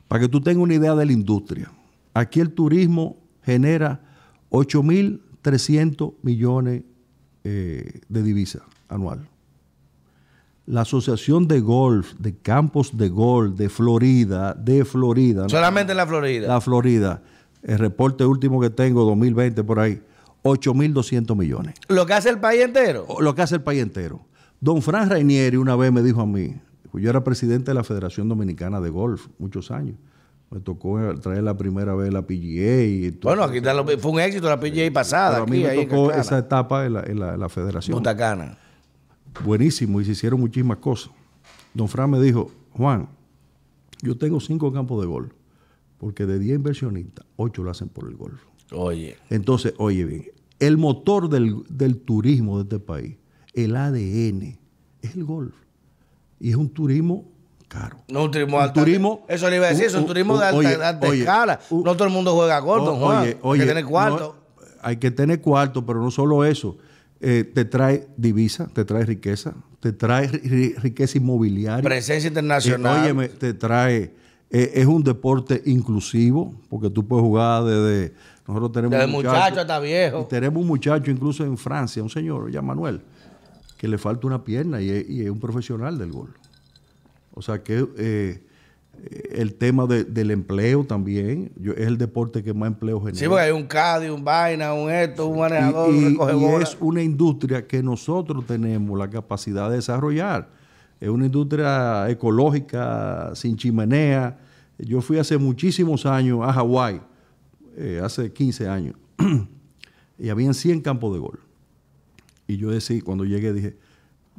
para 0.07 0.21
que 0.21 0.27
tú 0.27 0.41
tengas 0.41 0.61
una 0.61 0.73
idea 0.75 0.95
de 0.95 1.05
la 1.05 1.11
industria, 1.11 1.71
aquí 2.13 2.39
el 2.39 2.51
turismo 2.51 3.17
genera 3.43 4.01
8.300 4.51 6.13
millones 6.21 6.83
eh, 7.43 8.01
de 8.07 8.23
divisas 8.23 8.61
anual. 8.89 9.27
La 10.65 10.81
Asociación 10.81 11.47
de 11.47 11.59
Golf, 11.59 12.13
de 12.19 12.37
Campos 12.37 12.95
de 12.95 13.09
Golf 13.09 13.57
de 13.57 13.69
Florida, 13.69 14.53
de 14.53 14.85
Florida. 14.85 15.49
Solamente 15.49 15.91
en 15.91 15.97
la 15.97 16.07
Florida. 16.07 16.47
La 16.47 16.61
Florida. 16.61 17.21
El 17.63 17.79
reporte 17.79 18.25
último 18.25 18.61
que 18.61 18.69
tengo, 18.69 19.03
2020 19.05 19.63
por 19.63 19.79
ahí, 19.79 20.01
8.200 20.43 21.35
millones. 21.35 21.75
¿Lo 21.87 22.05
que 22.05 22.13
hace 22.13 22.29
el 22.29 22.39
país 22.39 22.61
entero? 22.61 23.05
Lo 23.19 23.35
que 23.35 23.41
hace 23.41 23.55
el 23.55 23.61
país 23.61 23.81
entero. 23.81 24.21
Don 24.59 24.81
Fran 24.81 25.09
Rainieri 25.09 25.57
una 25.57 25.75
vez 25.75 25.91
me 25.91 26.01
dijo 26.01 26.21
a 26.21 26.25
mí, 26.25 26.55
yo 26.93 27.09
era 27.09 27.23
presidente 27.23 27.71
de 27.71 27.75
la 27.75 27.83
Federación 27.83 28.29
Dominicana 28.29 28.79
de 28.79 28.89
Golf 28.89 29.27
muchos 29.39 29.71
años. 29.71 29.95
Me 30.49 30.59
tocó 30.59 30.99
traer 31.19 31.43
la 31.43 31.57
primera 31.57 31.95
vez 31.95 32.13
la 32.13 32.21
PGA. 32.21 32.83
Y 32.83 33.11
todo 33.11 33.35
bueno, 33.35 33.43
aquí 33.43 33.59
fue 33.97 34.11
un 34.11 34.19
éxito 34.19 34.47
la 34.47 34.59
PGA 34.59 34.91
pasada. 34.93 35.39
a 35.39 35.45
mí 35.45 35.63
me 35.63 35.85
tocó 35.85 36.11
esa 36.11 36.37
etapa 36.37 36.85
en 36.85 36.93
la, 36.93 37.03
en 37.03 37.39
la, 37.39 37.49
federación. 37.49 37.95
Punta 37.95 38.15
Cana. 38.15 38.57
Buenísimo, 39.43 39.99
y 40.01 40.05
se 40.05 40.11
hicieron 40.11 40.39
muchísimas 40.39 40.77
cosas. 40.77 41.11
Don 41.73 41.87
Fran 41.87 42.09
me 42.09 42.19
dijo, 42.21 42.51
Juan, 42.71 43.09
yo 44.01 44.17
tengo 44.17 44.39
cinco 44.39 44.71
campos 44.71 45.01
de 45.01 45.07
golf, 45.07 45.31
porque 45.97 46.25
de 46.25 46.39
10 46.39 46.57
inversionistas, 46.57 47.25
ocho 47.35 47.63
lo 47.63 47.71
hacen 47.71 47.89
por 47.89 48.07
el 48.07 48.15
golf. 48.15 48.41
Oye. 48.71 49.17
Entonces, 49.29 49.73
oye 49.77 50.05
bien, 50.05 50.25
el 50.59 50.77
motor 50.77 51.29
del, 51.29 51.63
del 51.69 51.97
turismo 51.97 52.57
de 52.57 52.63
este 52.63 52.79
país, 52.79 53.17
el 53.53 53.75
ADN, 53.75 54.57
es 55.01 55.15
el 55.15 55.23
golf. 55.23 55.53
Y 56.39 56.49
es 56.49 56.55
un 56.55 56.69
turismo 56.69 57.31
caro. 57.67 57.97
No 58.07 58.25
un 58.25 58.31
turismo 58.31 58.57
de 58.57 58.63
alta 58.63 58.81
turismo, 58.81 59.25
Eso 59.27 59.49
le 59.49 59.57
iba 59.57 59.67
a 59.67 59.69
decir, 59.69 59.85
es 59.85 59.95
un 59.95 60.05
turismo 60.05 60.37
de 60.37 60.45
alta, 60.45 61.07
escala. 61.07 61.59
no 61.71 61.95
todo 61.95 62.05
el 62.05 62.13
mundo 62.13 62.33
juega 62.35 62.59
gordo, 62.59 62.95
Juan. 62.95 63.37
Oye, 63.41 63.61
hay 63.61 63.67
que 63.67 63.73
tener 63.73 63.85
cuarto. 63.85 64.35
hay 64.81 64.97
que 64.97 65.11
tener 65.11 65.41
cuarto, 65.41 65.85
pero 65.85 66.01
no 66.01 66.11
solo 66.11 66.45
eso. 66.45 66.77
Eh, 67.25 67.45
te 67.45 67.63
trae 67.63 68.05
divisa, 68.17 68.67
te 68.73 68.83
trae 68.83 69.05
riqueza, 69.05 69.53
te 69.79 69.93
trae 69.93 70.27
riqueza 70.27 71.17
inmobiliaria. 71.17 71.81
Presencia 71.81 72.27
internacional. 72.27 73.21
Eh, 73.21 73.29
te 73.29 73.53
trae. 73.53 74.13
Eh, 74.51 74.71
es 74.73 74.85
un 74.85 75.01
deporte 75.01 75.61
inclusivo, 75.65 76.53
porque 76.69 76.89
tú 76.89 77.07
puedes 77.07 77.23
jugar 77.23 77.63
desde. 77.63 78.13
Nosotros 78.45 78.73
tenemos. 78.73 78.91
Desde 78.91 79.07
muchacho, 79.07 79.61
hasta 79.61 79.79
viejo. 79.79 80.25
tenemos 80.29 80.61
un 80.61 80.67
muchacho, 80.67 81.09
incluso 81.09 81.45
en 81.45 81.57
Francia, 81.57 82.03
un 82.03 82.09
señor, 82.09 82.51
ya 82.51 82.61
Manuel, 82.61 82.99
que 83.77 83.87
le 83.87 83.97
falta 83.97 84.27
una 84.27 84.43
pierna 84.43 84.81
y 84.81 84.89
es, 84.89 85.29
un 85.29 85.39
profesional 85.39 85.97
del 85.97 86.11
gol. 86.11 86.33
O 87.33 87.41
sea 87.41 87.63
que 87.63 88.43
el 89.31 89.55
tema 89.55 89.85
del 89.85 90.31
empleo 90.31 90.85
también, 90.85 91.51
es 91.61 91.87
el 91.87 91.97
deporte 91.97 92.43
que 92.43 92.53
más 92.53 92.67
empleo 92.67 92.99
genera. 92.99 93.17
Sí, 93.17 93.27
porque 93.27 93.43
hay 93.43 93.51
un 93.51 93.65
CADI, 93.65 94.09
un 94.09 94.23
vaina, 94.23 94.73
un 94.73 94.89
esto, 94.89 95.27
un 95.27 95.39
manejador, 95.39 95.93
y, 95.93 96.15
un 96.15 96.61
es 96.61 96.77
una 96.79 97.01
industria 97.01 97.67
que 97.67 97.83
nosotros 97.83 98.45
tenemos 98.45 98.97
la 98.97 99.09
capacidad 99.09 99.69
de 99.69 99.77
desarrollar. 99.77 100.49
Es 100.99 101.09
una 101.09 101.25
industria 101.25 102.09
ecológica, 102.09 103.31
sin 103.35 103.57
chimenea. 103.57 104.39
Yo 104.77 105.01
fui 105.01 105.17
hace 105.17 105.37
muchísimos 105.37 106.05
años 106.05 106.39
a 106.41 106.53
Hawái, 106.53 107.01
eh, 107.75 107.99
hace 108.01 108.31
15 108.31 108.67
años, 108.67 108.95
y 110.17 110.29
habían 110.29 110.53
100 110.53 110.81
campos 110.81 111.13
de 111.13 111.19
gol. 111.19 111.39
Y 112.47 112.57
yo 112.57 112.71
decía, 112.71 113.01
cuando 113.03 113.25
llegué, 113.25 113.51
dije, 113.51 113.75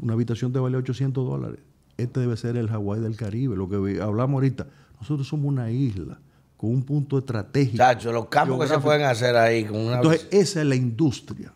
una 0.01 0.15
habitación 0.15 0.53
te 0.53 0.59
vale 0.59 0.77
800 0.79 1.27
dólares 1.27 1.61
este 1.97 2.21
debe 2.21 2.37
ser 2.37 2.57
el 2.57 2.69
Hawái 2.69 3.01
del 3.01 3.17
Caribe, 3.17 3.57
lo 3.57 3.69
que 3.69 4.01
hablamos 4.01 4.35
ahorita. 4.35 4.67
Nosotros 5.01 5.29
somos 5.29 5.47
una 5.47 5.71
isla 5.71 6.19
con 6.57 6.71
un 6.71 6.83
punto 6.83 7.19
estratégico. 7.19 7.77
Chacho, 7.77 8.13
los 8.13 8.27
campos 8.27 8.61
que 8.61 8.69
se 8.69 8.79
pueden 8.79 9.03
hacer 9.03 9.37
ahí. 9.37 9.65
Con 9.65 9.79
una... 9.81 9.97
Entonces, 9.97 10.27
esa 10.31 10.61
es 10.61 10.67
la 10.67 10.77
industria. 10.77 11.53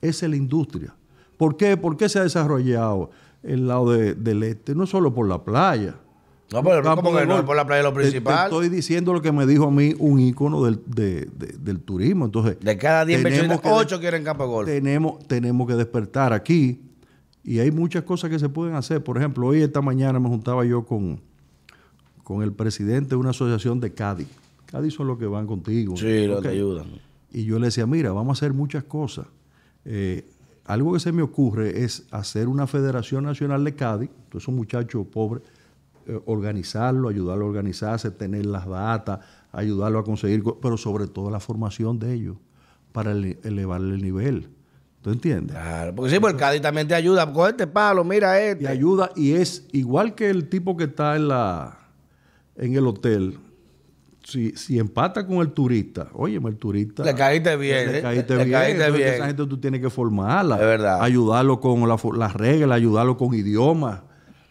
Esa 0.00 0.26
es 0.26 0.30
la 0.30 0.36
industria. 0.36 0.94
¿Por 1.36 1.56
qué? 1.56 1.76
¿Por 1.76 1.96
qué 1.96 2.08
se 2.08 2.18
ha 2.18 2.22
desarrollado 2.22 3.10
el 3.42 3.66
lado 3.66 3.90
del 3.90 4.42
este? 4.42 4.74
No 4.74 4.86
solo 4.86 5.14
por 5.14 5.28
la 5.28 5.42
playa. 5.42 5.96
No, 6.52 6.62
pero 6.62 6.82
¿cómo 6.82 7.16
que 7.16 7.24
no 7.24 7.44
por 7.46 7.56
la 7.56 7.66
playa 7.66 7.82
lo 7.82 7.94
principal? 7.94 8.44
estoy 8.44 8.68
diciendo 8.68 9.14
lo 9.14 9.22
que 9.22 9.32
me 9.32 9.46
dijo 9.46 9.68
a 9.68 9.70
mí 9.70 9.94
un 9.98 10.20
ícono 10.20 10.62
del, 10.62 10.82
del 10.86 11.80
turismo. 11.80 12.26
Entonces, 12.26 12.58
de 12.60 12.76
cada 12.76 13.06
10 13.06 13.22
personas, 13.22 13.60
8 13.62 14.00
quieren 14.00 14.22
campo 14.22 14.42
de 14.44 14.48
golf. 14.50 14.68
Tenemos, 14.68 15.26
tenemos 15.26 15.66
que 15.66 15.74
despertar 15.74 16.34
aquí 16.34 16.91
y 17.44 17.58
hay 17.58 17.70
muchas 17.70 18.04
cosas 18.04 18.30
que 18.30 18.38
se 18.38 18.48
pueden 18.48 18.74
hacer. 18.74 19.02
Por 19.02 19.18
ejemplo, 19.18 19.46
hoy 19.46 19.62
esta 19.62 19.80
mañana 19.80 20.20
me 20.20 20.28
juntaba 20.28 20.64
yo 20.64 20.84
con, 20.84 21.20
con 22.22 22.42
el 22.42 22.52
presidente 22.52 23.10
de 23.10 23.16
una 23.16 23.30
asociación 23.30 23.80
de 23.80 23.92
Cádiz. 23.92 24.28
Cádiz 24.66 24.94
son 24.94 25.08
los 25.08 25.18
que 25.18 25.26
van 25.26 25.46
contigo. 25.46 25.96
Sí, 25.96 26.26
los 26.26 26.40
que 26.40 26.48
ayudan. 26.48 26.86
Y 27.32 27.44
yo 27.44 27.58
le 27.58 27.66
decía, 27.66 27.86
mira, 27.86 28.12
vamos 28.12 28.30
a 28.30 28.38
hacer 28.38 28.54
muchas 28.54 28.84
cosas. 28.84 29.26
Eh, 29.84 30.24
algo 30.64 30.92
que 30.92 31.00
se 31.00 31.12
me 31.12 31.22
ocurre 31.22 31.82
es 31.82 32.06
hacer 32.10 32.46
una 32.46 32.66
Federación 32.66 33.24
Nacional 33.24 33.64
de 33.64 33.74
Cádiz, 33.74 34.10
todos 34.28 34.44
esos 34.44 34.54
muchachos 34.54 35.06
pobres, 35.08 35.42
eh, 36.06 36.20
organizarlo, 36.26 37.08
ayudarlo 37.08 37.44
a 37.44 37.48
organizarse, 37.48 38.10
tener 38.10 38.46
las 38.46 38.68
datas, 38.68 39.20
ayudarlo 39.50 39.98
a 39.98 40.04
conseguir, 40.04 40.44
pero 40.60 40.76
sobre 40.76 41.08
todo 41.08 41.30
la 41.30 41.40
formación 41.40 41.98
de 41.98 42.14
ellos 42.14 42.36
para 42.92 43.12
elevarle 43.12 43.96
el 43.96 44.02
nivel. 44.02 44.48
¿Tú 45.02 45.10
entiendes? 45.10 45.56
Claro, 45.56 45.94
porque 45.96 46.12
sí, 46.12 46.20
porque 46.20 46.34
el 46.34 46.40
Cádiz 46.40 46.62
también 46.62 46.86
te 46.86 46.94
ayuda. 46.94 47.30
Coge 47.32 47.50
este 47.50 47.66
palo, 47.66 48.04
mira 48.04 48.40
este. 48.40 48.64
Y 48.64 48.66
ayuda, 48.68 49.10
y 49.16 49.32
es 49.32 49.66
igual 49.72 50.14
que 50.14 50.30
el 50.30 50.48
tipo 50.48 50.76
que 50.76 50.84
está 50.84 51.16
en 51.16 51.28
la 51.28 51.78
en 52.56 52.76
el 52.76 52.86
hotel. 52.86 53.38
Si, 54.24 54.52
si 54.52 54.78
empata 54.78 55.26
con 55.26 55.38
el 55.38 55.50
turista, 55.50 56.06
óyeme, 56.12 56.50
el 56.50 56.56
turista. 56.56 57.02
Le 57.02 57.12
caíste 57.16 57.56
bien. 57.56 57.90
Le, 57.90 57.98
¿eh? 57.98 58.02
caíste 58.02 58.36
bien. 58.36 58.50
Caíste 58.52 58.90
bien. 58.92 59.08
Esa 59.08 59.26
gente 59.26 59.46
tú 59.46 59.58
tienes 59.58 59.80
que 59.80 59.90
formarla. 59.90 60.54
Es 60.54 60.62
verdad. 60.62 61.02
Ayudarlo 61.02 61.58
con 61.58 61.88
las 61.88 62.34
reglas, 62.34 62.76
ayudarlo 62.76 63.16
con 63.16 63.34
idiomas. 63.34 64.02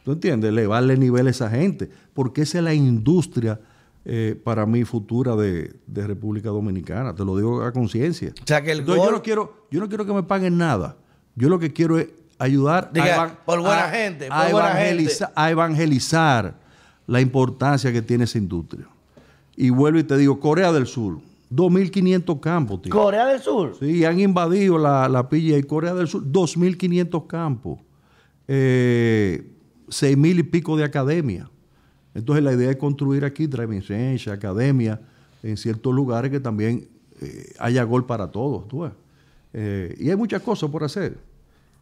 ¿Tú 0.03 0.11
entiendes? 0.11 0.49
Elevarle 0.49 0.95
el 0.95 0.99
nivel 0.99 1.27
a 1.27 1.29
esa 1.29 1.49
gente. 1.49 1.89
Porque 2.13 2.41
esa 2.41 2.57
es 2.57 2.63
la 2.65 2.73
industria 2.73 3.61
eh, 4.03 4.39
para 4.43 4.65
mí 4.65 4.83
futura 4.83 5.35
de, 5.35 5.73
República 5.87 6.49
Dominicana. 6.49 7.13
Te 7.13 7.23
lo 7.23 7.37
digo 7.37 7.63
a 7.63 7.71
conciencia. 7.71 8.33
O 8.41 8.47
sea 8.47 8.61
que 8.63 8.71
el 8.71 8.85
yo 8.85 9.11
no 9.11 9.21
quiero, 9.21 9.67
yo 9.69 9.79
no 9.79 9.87
quiero 9.87 10.05
que 10.05 10.13
me 10.13 10.23
paguen 10.23 10.57
nada. 10.57 10.97
Yo 11.35 11.49
lo 11.49 11.59
que 11.59 11.71
quiero 11.71 11.97
es 11.99 12.09
ayudar 12.39 12.91
a, 12.95 13.45
por 13.45 13.61
buena 13.61 13.89
gente, 13.89 14.27
a 14.31 15.51
evangelizar 15.51 16.59
la 17.07 17.21
importancia 17.21 17.91
que 17.91 18.01
tiene 18.01 18.23
esa 18.23 18.37
industria. 18.37 18.87
Y 19.55 19.69
vuelvo 19.69 19.99
y 19.99 20.03
te 20.03 20.17
digo, 20.17 20.39
Corea 20.39 20.71
del 20.71 20.87
Sur, 20.87 21.19
2.500 21.51 22.39
campos. 22.39 22.81
Tío. 22.81 22.91
¿Corea 22.91 23.25
del 23.27 23.41
Sur? 23.41 23.75
Sí, 23.79 24.03
han 24.05 24.19
invadido 24.19 24.77
la, 24.77 25.07
la 25.07 25.29
Pilla 25.29 25.57
y 25.57 25.63
Corea 25.63 25.93
del 25.93 26.07
Sur, 26.07 26.23
2.500 26.23 27.27
campos. 27.27 27.79
Eh, 28.47 29.51
6.000 29.89 30.39
y 30.39 30.43
pico 30.43 30.77
de 30.77 30.85
academia. 30.85 31.49
Entonces 32.13 32.43
la 32.43 32.53
idea 32.53 32.71
es 32.71 32.77
construir 32.77 33.23
aquí 33.23 33.47
driving 33.47 33.83
range, 33.87 34.29
academia, 34.29 34.99
en 35.43 35.57
ciertos 35.57 35.93
lugares 35.93 36.31
que 36.31 36.39
también 36.39 36.87
eh, 37.21 37.53
haya 37.59 37.83
gol 37.83 38.05
para 38.05 38.27
todos. 38.31 38.67
¿tú 38.67 38.89
eh, 39.53 39.95
y 39.99 40.09
hay 40.09 40.15
muchas 40.15 40.41
cosas 40.41 40.69
por 40.69 40.83
hacer. 40.83 41.17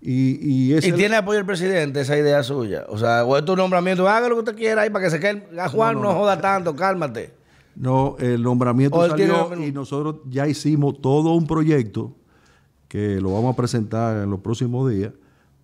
Y, 0.01 0.73
y, 0.75 0.91
tiene 0.93 1.17
apoyo 1.17 1.39
el 1.39 1.45
presidente 1.45 1.99
esa 1.99 2.17
idea 2.17 2.41
suya. 2.41 2.85
O 2.87 2.97
sea, 2.97 3.25
o 3.25 3.37
es 3.37 3.43
tu 3.43 3.55
nombramiento, 3.55 4.07
haga 4.07 4.29
lo 4.29 4.35
que 4.35 4.39
usted 4.39 4.55
quiera 4.55 4.83
ahí 4.83 4.89
para 4.89 5.05
que 5.05 5.11
se 5.11 5.19
quede. 5.19 5.47
A 5.59 5.67
Juan 5.67 6.01
no, 6.01 6.13
joda 6.13 6.39
tanto, 6.39 6.75
cálmate. 6.75 7.33
No, 7.75 8.15
el 8.19 8.41
nombramiento 8.41 9.07
salió 9.07 9.53
y 9.61 9.71
nosotros 9.71 10.17
ya 10.29 10.47
hicimos 10.47 11.01
todo 11.01 11.33
un 11.33 11.47
proyecto 11.47 12.15
que 12.87 13.21
lo 13.21 13.33
vamos 13.33 13.53
a 13.53 13.57
presentar 13.57 14.23
en 14.23 14.29
los 14.29 14.39
próximos 14.39 14.89
días 14.89 15.11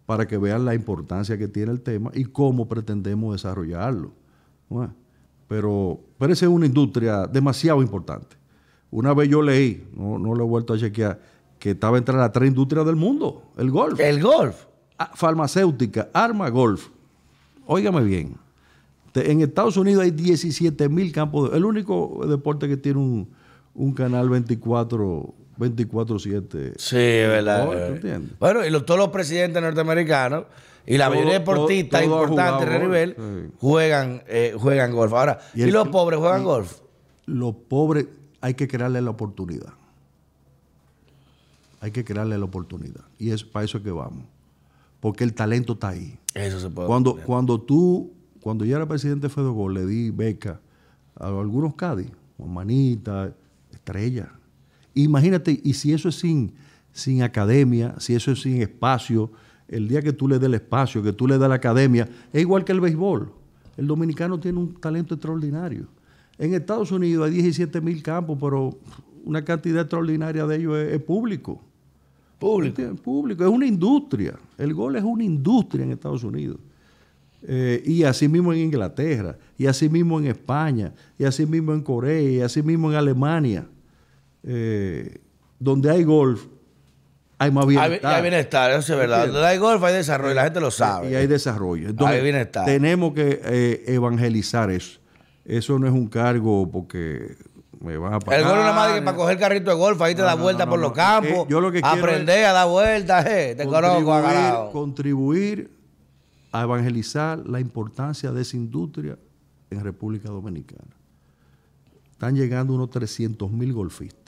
para 0.05 0.27
que 0.27 0.37
vean 0.37 0.65
la 0.65 0.75
importancia 0.75 1.37
que 1.37 1.47
tiene 1.47 1.71
el 1.71 1.81
tema 1.81 2.11
y 2.13 2.25
cómo 2.25 2.67
pretendemos 2.67 3.33
desarrollarlo 3.33 4.11
pero, 5.47 5.99
pero 6.17 6.33
esa 6.33 6.45
es 6.45 6.51
una 6.51 6.65
industria 6.65 7.27
demasiado 7.27 7.81
importante. 7.81 8.35
Una 8.91 9.13
vez 9.13 9.29
yo 9.29 9.41
leí, 9.41 9.87
no, 9.95 10.17
no 10.17 10.35
lo 10.35 10.45
he 10.45 10.47
vuelto 10.47 10.73
a 10.73 10.77
chequear, 10.77 11.19
que 11.59 11.71
estaba 11.71 11.97
entre 11.97 12.15
las 12.15 12.31
tres 12.31 12.49
industrias 12.49 12.85
del 12.85 12.95
mundo, 12.95 13.51
el 13.57 13.71
golf. 13.71 13.99
El 13.99 14.21
golf. 14.21 14.65
Ah, 14.97 15.11
farmacéutica, 15.13 16.09
arma, 16.13 16.49
golf. 16.49 16.87
Óigame 17.65 18.03
bien. 18.03 18.37
En 19.13 19.41
Estados 19.41 19.77
Unidos 19.77 20.03
hay 20.03 20.11
17 20.11 20.89
mil 20.89 21.11
campos. 21.11 21.51
De, 21.51 21.57
el 21.57 21.65
único 21.65 22.25
deporte 22.27 22.67
que 22.67 22.77
tiene 22.77 22.99
un, 22.99 23.29
un 23.73 23.93
canal 23.93 24.29
24 24.29 25.33
24-7. 25.57 26.73
Sí, 26.77 26.95
verdad. 26.95 27.67
Bueno, 28.39 28.65
y 28.65 28.71
todos 28.83 28.99
los 28.99 29.09
presidentes 29.09 29.61
norteamericanos 29.61 30.45
Y 30.87 30.97
la 30.97 31.09
mayoría 31.09 31.33
de 31.33 31.39
deportistas 31.39 32.03
importantes 32.03 32.69
de 32.69 32.79
nivel 32.79 33.51
juegan, 33.59 34.23
eh, 34.27 34.55
juegan 34.57 34.91
golf. 34.93 35.13
Ahora, 35.13 35.39
¿y, 35.53 35.65
los 35.65 35.87
pobres 35.87 36.19
juegan 36.19 36.43
golf? 36.43 36.79
Los 37.25 37.55
pobres 37.55 38.07
hay 38.41 38.53
que 38.53 38.67
crearle 38.67 39.01
la 39.01 39.09
oportunidad. 39.09 39.73
Hay 41.81 41.91
que 41.91 42.03
crearle 42.03 42.37
la 42.37 42.45
oportunidad. 42.45 43.03
Y 43.17 43.31
es 43.31 43.43
para 43.43 43.65
eso 43.65 43.81
que 43.81 43.91
vamos. 43.91 44.25
Porque 44.99 45.23
el 45.23 45.33
talento 45.33 45.73
está 45.73 45.89
ahí. 45.89 46.17
Eso 46.33 46.59
se 46.59 46.69
puede. 46.69 46.87
Cuando, 46.87 47.15
cuando 47.15 47.59
tú, 47.59 48.13
cuando 48.41 48.65
yo 48.65 48.75
era 48.75 48.87
presidente 48.87 49.27
de 49.27 49.33
Fedogol, 49.33 49.73
le 49.73 49.85
di 49.85 50.11
beca 50.11 50.59
a 51.15 51.27
algunos 51.27 51.75
Cádiz, 51.75 52.11
Manita, 52.37 53.33
Estrella. 53.71 54.31
Imagínate, 54.93 55.59
y 55.63 55.73
si 55.73 55.93
eso 55.93 56.09
es 56.09 56.15
sin, 56.15 56.53
sin 56.91 57.23
academia, 57.23 57.95
si 57.99 58.15
eso 58.15 58.31
es 58.31 58.41
sin 58.41 58.61
espacio, 58.61 59.31
el 59.67 59.87
día 59.87 60.01
que 60.01 60.13
tú 60.13 60.27
le 60.27 60.39
des 60.39 60.47
el 60.47 60.53
espacio, 60.55 61.01
que 61.01 61.13
tú 61.13 61.27
le 61.27 61.37
das 61.37 61.49
la 61.49 61.55
academia, 61.55 62.07
es 62.31 62.41
igual 62.41 62.63
que 62.63 62.71
el 62.71 62.81
béisbol. 62.81 63.31
El 63.77 63.87
dominicano 63.87 64.39
tiene 64.39 64.59
un 64.59 64.73
talento 64.75 65.15
extraordinario. 65.15 65.87
En 66.37 66.53
Estados 66.53 66.91
Unidos 66.91 67.25
hay 67.25 67.33
17 67.33 67.81
mil 67.81 68.01
campos, 68.03 68.37
pero 68.39 68.77
una 69.23 69.43
cantidad 69.43 69.81
extraordinaria 69.81 70.45
de 70.45 70.55
ellos 70.55 70.77
es, 70.77 71.01
público. 71.01 71.61
Público. 72.39 72.81
Público, 73.01 73.43
es 73.43 73.49
una 73.49 73.65
industria. 73.65 74.37
El 74.57 74.73
gol 74.73 74.95
es 74.95 75.03
una 75.03 75.23
industria 75.23 75.83
en 75.83 75.91
Estados 75.91 76.23
Unidos. 76.23 76.57
Eh, 77.47 77.81
y 77.85 78.03
así 78.03 78.27
mismo 78.27 78.53
en 78.53 78.59
Inglaterra, 78.59 79.37
y 79.57 79.67
así 79.67 79.87
mismo 79.87 80.19
en 80.19 80.27
España, 80.27 80.93
y 81.17 81.23
así 81.23 81.45
mismo 81.45 81.73
en 81.73 81.81
Corea, 81.81 82.21
y 82.21 82.41
así 82.41 82.61
mismo 82.61 82.91
en 82.91 82.97
Alemania. 82.97 83.67
Eh, 84.43 85.19
donde 85.59 85.89
hay 85.89 86.03
golf, 86.03 86.45
hay 87.37 87.51
más 87.51 87.65
bienestar. 87.67 88.15
Hay, 88.15 88.21
bienestar, 88.21 88.71
eso 88.71 88.93
es 88.93 88.99
verdad. 88.99 89.27
Donde 89.27 89.45
hay 89.45 89.57
golf 89.57 89.83
hay 89.83 89.93
desarrollo, 89.93 90.33
la 90.33 90.43
gente 90.43 90.59
lo 90.59 90.71
sabe. 90.71 91.11
Y 91.11 91.15
hay 91.15 91.27
desarrollo. 91.27 91.89
Entonces, 91.89 92.17
hay 92.17 92.23
bienestar. 92.23 92.65
Tenemos 92.65 93.13
que 93.13 93.41
eh, 93.43 93.83
evangelizar 93.87 94.71
eso. 94.71 94.99
Eso 95.43 95.77
no 95.77 95.87
es 95.87 95.93
un 95.93 96.07
cargo 96.07 96.69
porque 96.71 97.35
me 97.79 97.97
van 97.97 98.13
a 98.13 98.19
pagar. 98.19 98.39
El 98.39 98.45
golf 98.47 98.57
no 98.57 98.69
es 98.69 98.75
más 98.75 98.93
que 98.93 99.01
para 99.01 99.17
coger 99.17 99.37
carrito 99.37 99.69
de 99.69 99.77
golf, 99.77 100.01
ahí 100.01 100.15
te 100.15 100.21
da 100.21 100.35
vuelta 100.35 100.67
por 100.67 100.79
los 100.79 100.93
campos. 100.93 101.47
yo 101.47 101.61
lo 101.61 101.71
que 101.71 101.81
aprender 101.83 102.45
a 102.45 102.53
dar 102.53 102.67
vueltas, 102.67 103.25
eh, 103.25 103.55
te 103.55 103.65
conozco, 103.65 104.71
Contribuir 104.71 105.71
a 106.51 106.63
evangelizar 106.63 107.45
la 107.45 107.59
importancia 107.59 108.31
de 108.31 108.41
esa 108.41 108.55
industria 108.55 109.17
en 109.69 109.83
República 109.83 110.29
Dominicana. 110.29 110.95
Están 112.11 112.33
llegando 112.33 112.73
unos 112.73 112.89
300 112.91 113.51
mil 113.51 113.73
golfistas. 113.73 114.24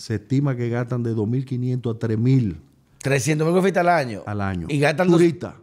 Se 0.00 0.14
estima 0.14 0.56
que 0.56 0.70
gastan 0.70 1.02
de 1.02 1.14
2.500 1.14 1.94
a 1.94 1.98
3.000. 1.98 2.56
300 3.02 3.46
mil 3.46 3.52
golfistas 3.52 3.82
al 3.82 3.88
año. 3.90 4.22
Al 4.24 4.40
año. 4.40 4.66
Y 4.70 4.80
gastan 4.80 5.08
turistas. 5.08 5.56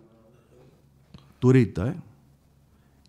Turistas, 1.39 1.89
¿eh? 1.89 1.95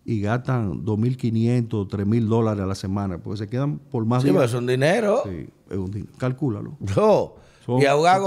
Y 0.05 0.21
gastan 0.21 0.83
2.500, 0.83 1.87
3.000 1.87 2.25
dólares 2.25 2.63
a 2.63 2.65
la 2.65 2.73
semana, 2.73 3.19
porque 3.19 3.37
se 3.37 3.47
quedan 3.47 3.77
por 3.77 4.05
más. 4.05 4.23
Sí, 4.23 4.29
pero 4.31 4.43
es 4.43 4.53
un 4.55 4.65
dinero. 4.65 5.21
Sí, 5.23 5.47
es 5.69 5.77
un 5.77 5.91
dinero. 5.91 6.11
Calcúlalo. 6.17 6.75
No. 6.95 7.35
y 7.79 7.85
a 7.85 7.93
jugar 7.93 8.21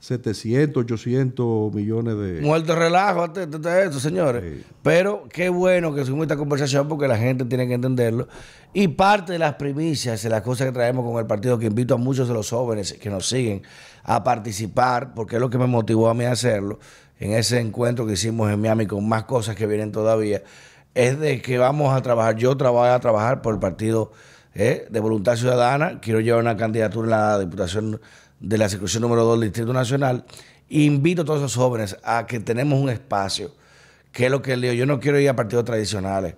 700, 0.00 0.84
800 0.84 1.74
millones 1.74 2.16
de... 2.16 2.40
Muerto 2.40 2.76
relajo 2.76 3.28
de 3.28 3.84
esto, 3.84 3.98
señores. 3.98 4.64
Pero 4.82 5.28
qué 5.28 5.48
bueno 5.48 5.92
que 5.92 6.04
subimos 6.04 6.24
esta 6.24 6.36
conversación 6.36 6.86
porque 6.86 7.08
la 7.08 7.18
gente 7.18 7.44
tiene 7.44 7.66
que 7.66 7.74
entenderlo. 7.74 8.28
Y 8.72 8.88
parte 8.88 9.32
de 9.32 9.40
las 9.40 9.54
primicias 9.54 10.24
y 10.24 10.28
las 10.28 10.42
cosas 10.42 10.68
que 10.68 10.72
traemos 10.72 11.04
con 11.04 11.18
el 11.18 11.26
partido, 11.26 11.58
que 11.58 11.66
invito 11.66 11.94
a 11.94 11.96
muchos 11.96 12.28
de 12.28 12.34
los 12.34 12.48
jóvenes 12.50 12.92
que 12.92 13.10
nos 13.10 13.28
siguen 13.28 13.62
a 14.04 14.22
participar, 14.22 15.14
porque 15.14 15.36
es 15.36 15.40
lo 15.40 15.50
que 15.50 15.58
me 15.58 15.66
motivó 15.66 16.08
a 16.08 16.14
mí 16.14 16.24
a 16.24 16.32
hacerlo, 16.32 16.78
en 17.18 17.32
ese 17.32 17.58
encuentro 17.58 18.06
que 18.06 18.12
hicimos 18.12 18.50
en 18.52 18.60
Miami 18.60 18.86
con 18.86 19.06
más 19.08 19.24
cosas 19.24 19.56
que 19.56 19.66
vienen 19.66 19.90
todavía, 19.90 20.42
es 20.94 21.18
de 21.18 21.42
que 21.42 21.58
vamos 21.58 21.92
a 21.92 22.00
trabajar, 22.02 22.36
yo 22.36 22.56
trabajo 22.56 22.84
a 22.84 23.00
trabajar 23.00 23.42
por 23.42 23.54
el 23.54 23.60
partido 23.60 24.12
eh, 24.54 24.86
de 24.90 25.00
Voluntad 25.00 25.36
Ciudadana, 25.36 26.00
quiero 26.00 26.20
llevar 26.20 26.40
una 26.40 26.56
candidatura 26.56 27.06
en 27.06 27.10
la 27.10 27.38
Diputación 27.38 28.00
de 28.40 28.58
la 28.58 28.68
circunscripción 28.68 29.02
número 29.02 29.24
2 29.24 29.40
del 29.40 29.48
Distrito 29.48 29.72
Nacional. 29.72 30.24
Invito 30.68 31.22
a 31.22 31.24
todos 31.24 31.40
esos 31.40 31.56
jóvenes 31.56 31.96
a 32.02 32.26
que 32.26 32.40
tenemos 32.40 32.80
un 32.80 32.90
espacio, 32.90 33.52
que 34.12 34.26
es 34.26 34.30
lo 34.30 34.42
que 34.42 34.56
digo, 34.56 34.72
yo 34.74 34.86
no 34.86 35.00
quiero 35.00 35.18
ir 35.18 35.28
a 35.28 35.36
partidos 35.36 35.64
tradicionales, 35.64 36.34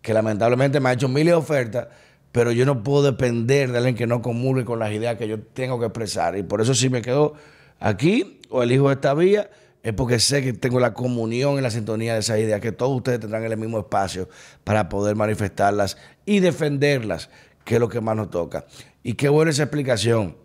que 0.00 0.14
lamentablemente 0.14 0.80
me 0.80 0.88
ha 0.88 0.92
hecho 0.92 1.08
miles 1.08 1.32
de 1.32 1.34
ofertas, 1.34 1.88
pero 2.30 2.52
yo 2.52 2.64
no 2.64 2.82
puedo 2.82 3.02
depender 3.02 3.70
de 3.70 3.78
alguien 3.78 3.94
que 3.94 4.06
no 4.06 4.22
comulgue 4.22 4.64
con 4.64 4.78
las 4.78 4.92
ideas 4.92 5.16
que 5.16 5.28
yo 5.28 5.40
tengo 5.40 5.78
que 5.78 5.86
expresar. 5.86 6.36
Y 6.36 6.42
por 6.42 6.60
eso 6.60 6.74
si 6.74 6.88
me 6.88 7.02
quedo 7.02 7.34
aquí 7.78 8.40
o 8.48 8.62
elijo 8.62 8.90
esta 8.90 9.12
vía, 9.14 9.50
es 9.82 9.92
porque 9.92 10.20
sé 10.20 10.42
que 10.42 10.52
tengo 10.52 10.78
la 10.78 10.94
comunión 10.94 11.58
y 11.58 11.60
la 11.60 11.70
sintonía 11.70 12.14
de 12.14 12.20
esas 12.20 12.38
ideas, 12.38 12.60
que 12.60 12.72
todos 12.72 12.96
ustedes 12.96 13.20
tendrán 13.20 13.44
el 13.44 13.56
mismo 13.56 13.80
espacio 13.80 14.28
para 14.64 14.88
poder 14.88 15.16
manifestarlas 15.16 15.98
y 16.24 16.40
defenderlas, 16.40 17.28
que 17.64 17.74
es 17.74 17.80
lo 17.80 17.88
que 17.88 18.00
más 18.00 18.16
nos 18.16 18.30
toca. 18.30 18.64
Y 19.02 19.14
qué 19.14 19.28
buena 19.28 19.50
esa 19.50 19.64
explicación 19.64 20.36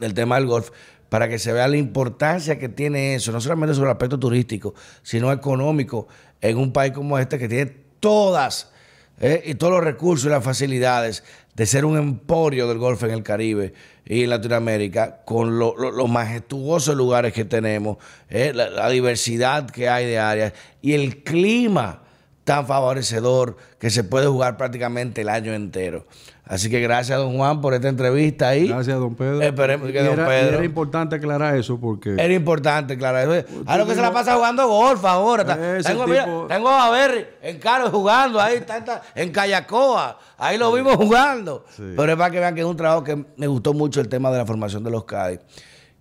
del 0.00 0.14
tema 0.14 0.36
del 0.36 0.46
golf 0.46 0.70
para 1.08 1.28
que 1.28 1.38
se 1.38 1.52
vea 1.52 1.68
la 1.68 1.76
importancia 1.76 2.58
que 2.58 2.68
tiene 2.68 3.14
eso, 3.14 3.30
no 3.30 3.40
solamente 3.40 3.74
sobre 3.74 3.90
el 3.90 3.92
aspecto 3.92 4.18
turístico, 4.18 4.74
sino 5.02 5.30
económico 5.32 6.08
en 6.40 6.56
un 6.58 6.72
país 6.72 6.92
como 6.92 7.18
este 7.18 7.38
que 7.38 7.48
tiene 7.48 7.66
todas 8.00 8.72
eh, 9.20 9.42
y 9.46 9.54
todos 9.54 9.74
los 9.74 9.84
recursos 9.84 10.26
y 10.26 10.30
las 10.30 10.42
facilidades 10.42 11.22
de 11.54 11.66
ser 11.66 11.84
un 11.84 11.96
emporio 11.96 12.66
del 12.66 12.78
golf 12.78 13.04
en 13.04 13.10
el 13.12 13.22
Caribe 13.22 13.74
y 14.04 14.24
en 14.24 14.30
Latinoamérica, 14.30 15.22
con 15.24 15.58
los 15.58 16.08
majestuosos 16.10 16.96
lugares 16.96 17.32
que 17.32 17.44
tenemos, 17.44 17.98
eh, 18.28 18.52
la 18.52 18.88
diversidad 18.88 19.70
que 19.70 19.88
hay 19.88 20.06
de 20.06 20.18
áreas 20.18 20.52
y 20.82 20.94
el 20.94 21.22
clima 21.22 22.02
tan 22.44 22.66
favorecedor 22.66 23.56
que 23.78 23.90
se 23.90 24.04
puede 24.04 24.26
jugar 24.26 24.56
prácticamente 24.56 25.22
el 25.22 25.28
año 25.28 25.54
entero. 25.54 26.06
Así 26.46 26.68
que 26.68 26.78
gracias, 26.80 27.18
don 27.18 27.38
Juan, 27.38 27.62
por 27.62 27.72
esta 27.72 27.88
entrevista 27.88 28.48
ahí. 28.48 28.68
Gracias, 28.68 28.98
don 28.98 29.14
Pedro. 29.14 29.40
Esperemos 29.40 29.90
que 29.90 30.02
don 30.02 30.16
Pedro. 30.16 30.56
Era 30.56 30.64
importante 30.64 31.16
aclarar 31.16 31.56
eso 31.56 31.80
porque. 31.80 32.10
Era 32.10 32.34
importante 32.34 32.94
aclarar 32.94 33.30
eso. 33.30 33.46
A 33.64 33.78
lo 33.78 33.86
que 33.86 33.94
se 33.94 34.02
la 34.02 34.12
pasa 34.12 34.34
jugando 34.34 34.68
golf 34.68 35.02
ahora. 35.06 35.44
Tengo, 35.82 36.46
tengo, 36.46 36.68
a 36.68 36.90
ver 36.90 37.38
en 37.40 37.58
Caro 37.58 37.90
jugando 37.90 38.38
ahí, 38.38 38.56
está, 38.56 39.02
en 39.14 39.32
Cayacoa. 39.32 40.18
Ahí 40.36 40.58
lo 40.58 40.70
vimos 40.72 40.96
jugando. 40.96 41.64
Pero 41.76 42.12
es 42.12 42.18
para 42.18 42.30
que 42.30 42.40
vean 42.40 42.54
que 42.54 42.60
es 42.60 42.66
un 42.66 42.76
trabajo 42.76 43.02
que 43.02 43.24
me 43.36 43.46
gustó 43.46 43.72
mucho 43.72 44.02
el 44.02 44.08
tema 44.08 44.30
de 44.30 44.36
la 44.36 44.44
formación 44.44 44.84
de 44.84 44.90
los 44.90 45.04
Cádiz. 45.04 45.40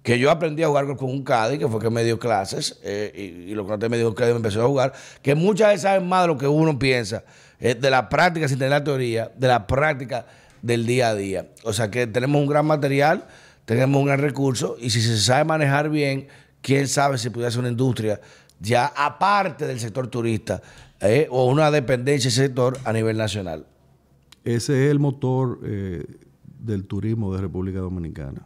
Que 0.02 0.20
yo 0.20 0.30
aprendí 0.30 0.62
a 0.64 0.68
jugar 0.68 0.86
con 0.98 1.10
un 1.10 1.24
Cádiz, 1.24 1.58
que 1.58 1.70
fue 1.70 1.80
que 1.80 1.90
me 1.90 2.04
dio 2.04 2.20
clases, 2.20 2.78
eh, 2.84 3.46
y, 3.48 3.54
lo 3.54 3.64
que 3.64 3.72
no 3.72 3.80
te 3.80 3.88
me 3.88 3.98
dio 3.98 4.14
Cádiz 4.14 4.34
me 4.34 4.38
empezó 4.38 4.62
a 4.62 4.68
jugar. 4.68 4.92
Que 5.22 5.36
muchas 5.36 5.70
veces 5.70 5.84
saben 5.84 6.06
más 6.10 6.24
de 6.24 6.28
lo 6.28 6.38
que 6.38 6.50
uno 6.50 6.78
piensa 6.78 7.24
de 7.64 7.90
la 7.90 8.10
práctica 8.10 8.48
sin 8.50 8.58
tener 8.58 8.72
la 8.72 8.84
teoría, 8.84 9.32
de 9.38 9.48
la 9.48 9.66
práctica 9.66 10.26
del 10.62 10.86
día 10.86 11.10
a 11.10 11.16
día. 11.16 11.48
O 11.64 11.72
sea 11.72 11.90
que 11.90 12.08
tenemos 12.08 12.42
un 12.42 12.48
gran 12.48 12.66
material, 12.66 13.26
tenemos 13.64 14.00
un 14.00 14.08
gran 14.08 14.20
recurso 14.20 14.76
y 14.80 14.90
si 14.90 15.02
se 15.02 15.18
sabe 15.18 15.46
manejar 15.46 15.90
bien, 15.90 16.28
quién 16.62 16.90
sabe 16.90 17.18
si 17.18 17.30
pudiera 17.30 17.52
ser 17.52 17.62
una 17.62 17.70
industria 17.70 18.20
ya 18.60 18.92
aparte 18.96 19.66
del 19.66 19.80
sector 19.80 20.08
turista 20.08 20.62
eh, 21.00 21.28
o 21.32 21.46
una 21.46 21.72
dependencia 21.72 22.30
del 22.30 22.48
sector 22.48 22.78
a 22.84 22.92
nivel 22.92 23.16
nacional. 23.16 23.66
Ese 24.44 24.86
es 24.86 24.92
el 24.92 25.00
motor 25.00 25.60
eh, 25.64 26.06
del 26.60 26.86
turismo 26.86 27.34
de 27.34 27.42
República 27.42 27.80
Dominicana. 27.80 28.46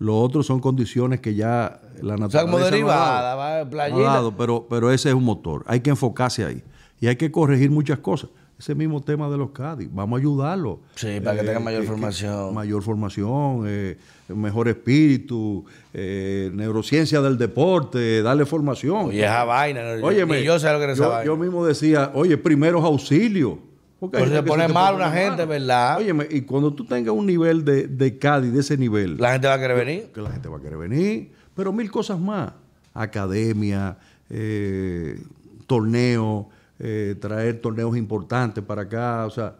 Lo 0.00 0.18
otro 0.18 0.42
son 0.42 0.58
condiciones 0.58 1.20
que 1.20 1.36
ya 1.36 1.80
la 2.00 2.16
naturaleza. 2.16 2.26
O 2.26 2.30
sea, 2.30 2.42
como 2.42 2.58
derivada, 2.58 3.64
no 3.90 4.36
pero, 4.36 4.66
pero 4.68 4.90
ese 4.90 5.10
es 5.10 5.14
un 5.14 5.22
motor. 5.22 5.62
Hay 5.68 5.78
que 5.78 5.90
enfocarse 5.90 6.44
ahí 6.44 6.64
y 7.02 7.08
hay 7.08 7.16
que 7.16 7.32
corregir 7.32 7.68
muchas 7.70 7.98
cosas. 7.98 8.30
Ese 8.56 8.76
mismo 8.76 9.02
tema 9.02 9.28
de 9.28 9.36
los 9.36 9.50
Cádiz, 9.50 9.88
vamos 9.92 10.16
a 10.16 10.20
ayudarlo. 10.20 10.82
Sí, 10.94 11.18
para 11.20 11.36
que 11.36 11.44
tengan 11.44 11.64
mayor 11.64 11.84
formación. 11.84 12.54
mayor 12.54 12.80
formación, 12.80 13.64
eh, 13.66 13.98
mejor 14.28 14.68
espíritu, 14.68 15.64
eh, 15.92 16.48
neurociencia 16.54 17.20
del 17.20 17.36
deporte, 17.36 18.22
darle 18.22 18.46
formación. 18.46 19.06
Oye, 19.06 19.24
esa 19.24 19.42
vaina. 19.42 19.80
Oye, 20.00 20.44
yo 20.44 20.60
sé 20.60 20.72
lo 20.72 20.78
que 20.78 20.94
yo, 20.94 21.24
yo 21.24 21.36
mismo 21.36 21.66
decía, 21.66 22.12
oye, 22.14 22.38
primeros 22.38 22.84
auxilios. 22.84 23.54
Porque 23.98 24.24
se 24.24 24.42
pone 24.44 24.68
mal 24.68 24.94
una 24.94 25.10
gente, 25.10 25.44
¿verdad? 25.44 25.98
Oye, 25.98 26.14
y 26.30 26.42
cuando 26.42 26.72
tú 26.72 26.84
tengas 26.84 27.12
un 27.12 27.26
nivel 27.26 27.64
de, 27.64 27.88
de 27.88 28.16
Cádiz, 28.16 28.52
de 28.52 28.60
ese 28.60 28.78
nivel. 28.78 29.16
La 29.18 29.32
gente 29.32 29.48
va 29.48 29.54
a 29.54 29.58
querer 29.58 29.76
venir. 29.76 30.12
Que 30.14 30.20
la 30.20 30.30
gente 30.30 30.48
va 30.48 30.58
a 30.58 30.60
querer 30.60 30.78
venir. 30.78 31.32
Pero 31.56 31.72
mil 31.72 31.90
cosas 31.90 32.20
más. 32.20 32.52
Academia, 32.94 33.98
eh, 34.30 35.20
torneo 35.66 36.48
eh, 36.84 37.14
traer 37.20 37.60
torneos 37.60 37.96
importantes 37.96 38.64
para 38.64 38.82
acá. 38.82 39.24
O 39.24 39.30
sea, 39.30 39.54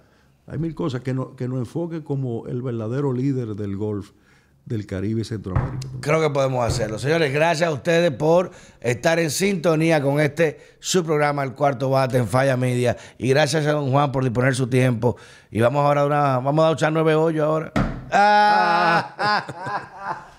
hay 0.44 0.58
mil 0.58 0.74
cosas 0.74 1.02
que, 1.02 1.14
no, 1.14 1.36
que 1.36 1.46
nos 1.46 1.60
enfoque 1.60 2.02
como 2.02 2.48
el 2.48 2.62
verdadero 2.62 3.12
líder 3.12 3.54
del 3.54 3.76
golf 3.76 4.10
del 4.64 4.86
Caribe 4.86 5.20
y 5.20 5.24
Centroamérica. 5.24 5.86
Creo 6.00 6.20
que 6.20 6.30
podemos 6.30 6.66
hacerlo. 6.66 6.98
Señores, 6.98 7.32
gracias 7.32 7.68
a 7.68 7.72
ustedes 7.72 8.10
por 8.10 8.50
estar 8.80 9.20
en 9.20 9.30
sintonía 9.30 10.02
con 10.02 10.18
este 10.18 10.58
su 10.80 11.04
programa, 11.04 11.44
El 11.44 11.52
Cuarto 11.52 11.90
Bate 11.90 12.18
en 12.18 12.26
Falla 12.26 12.56
Media. 12.56 12.96
Y 13.18 13.28
gracias 13.28 13.66
a 13.66 13.72
don 13.72 13.92
Juan 13.92 14.10
por 14.10 14.24
disponer 14.24 14.56
su 14.56 14.66
tiempo. 14.66 15.16
Y 15.52 15.60
vamos 15.60 15.84
ahora 15.84 16.00
a 16.00 16.06
una, 16.06 16.38
vamos 16.40 16.64
a 16.64 16.72
echar 16.72 16.92
nueve 16.92 17.14
hoyos 17.14 17.46
ahora. 17.46 17.72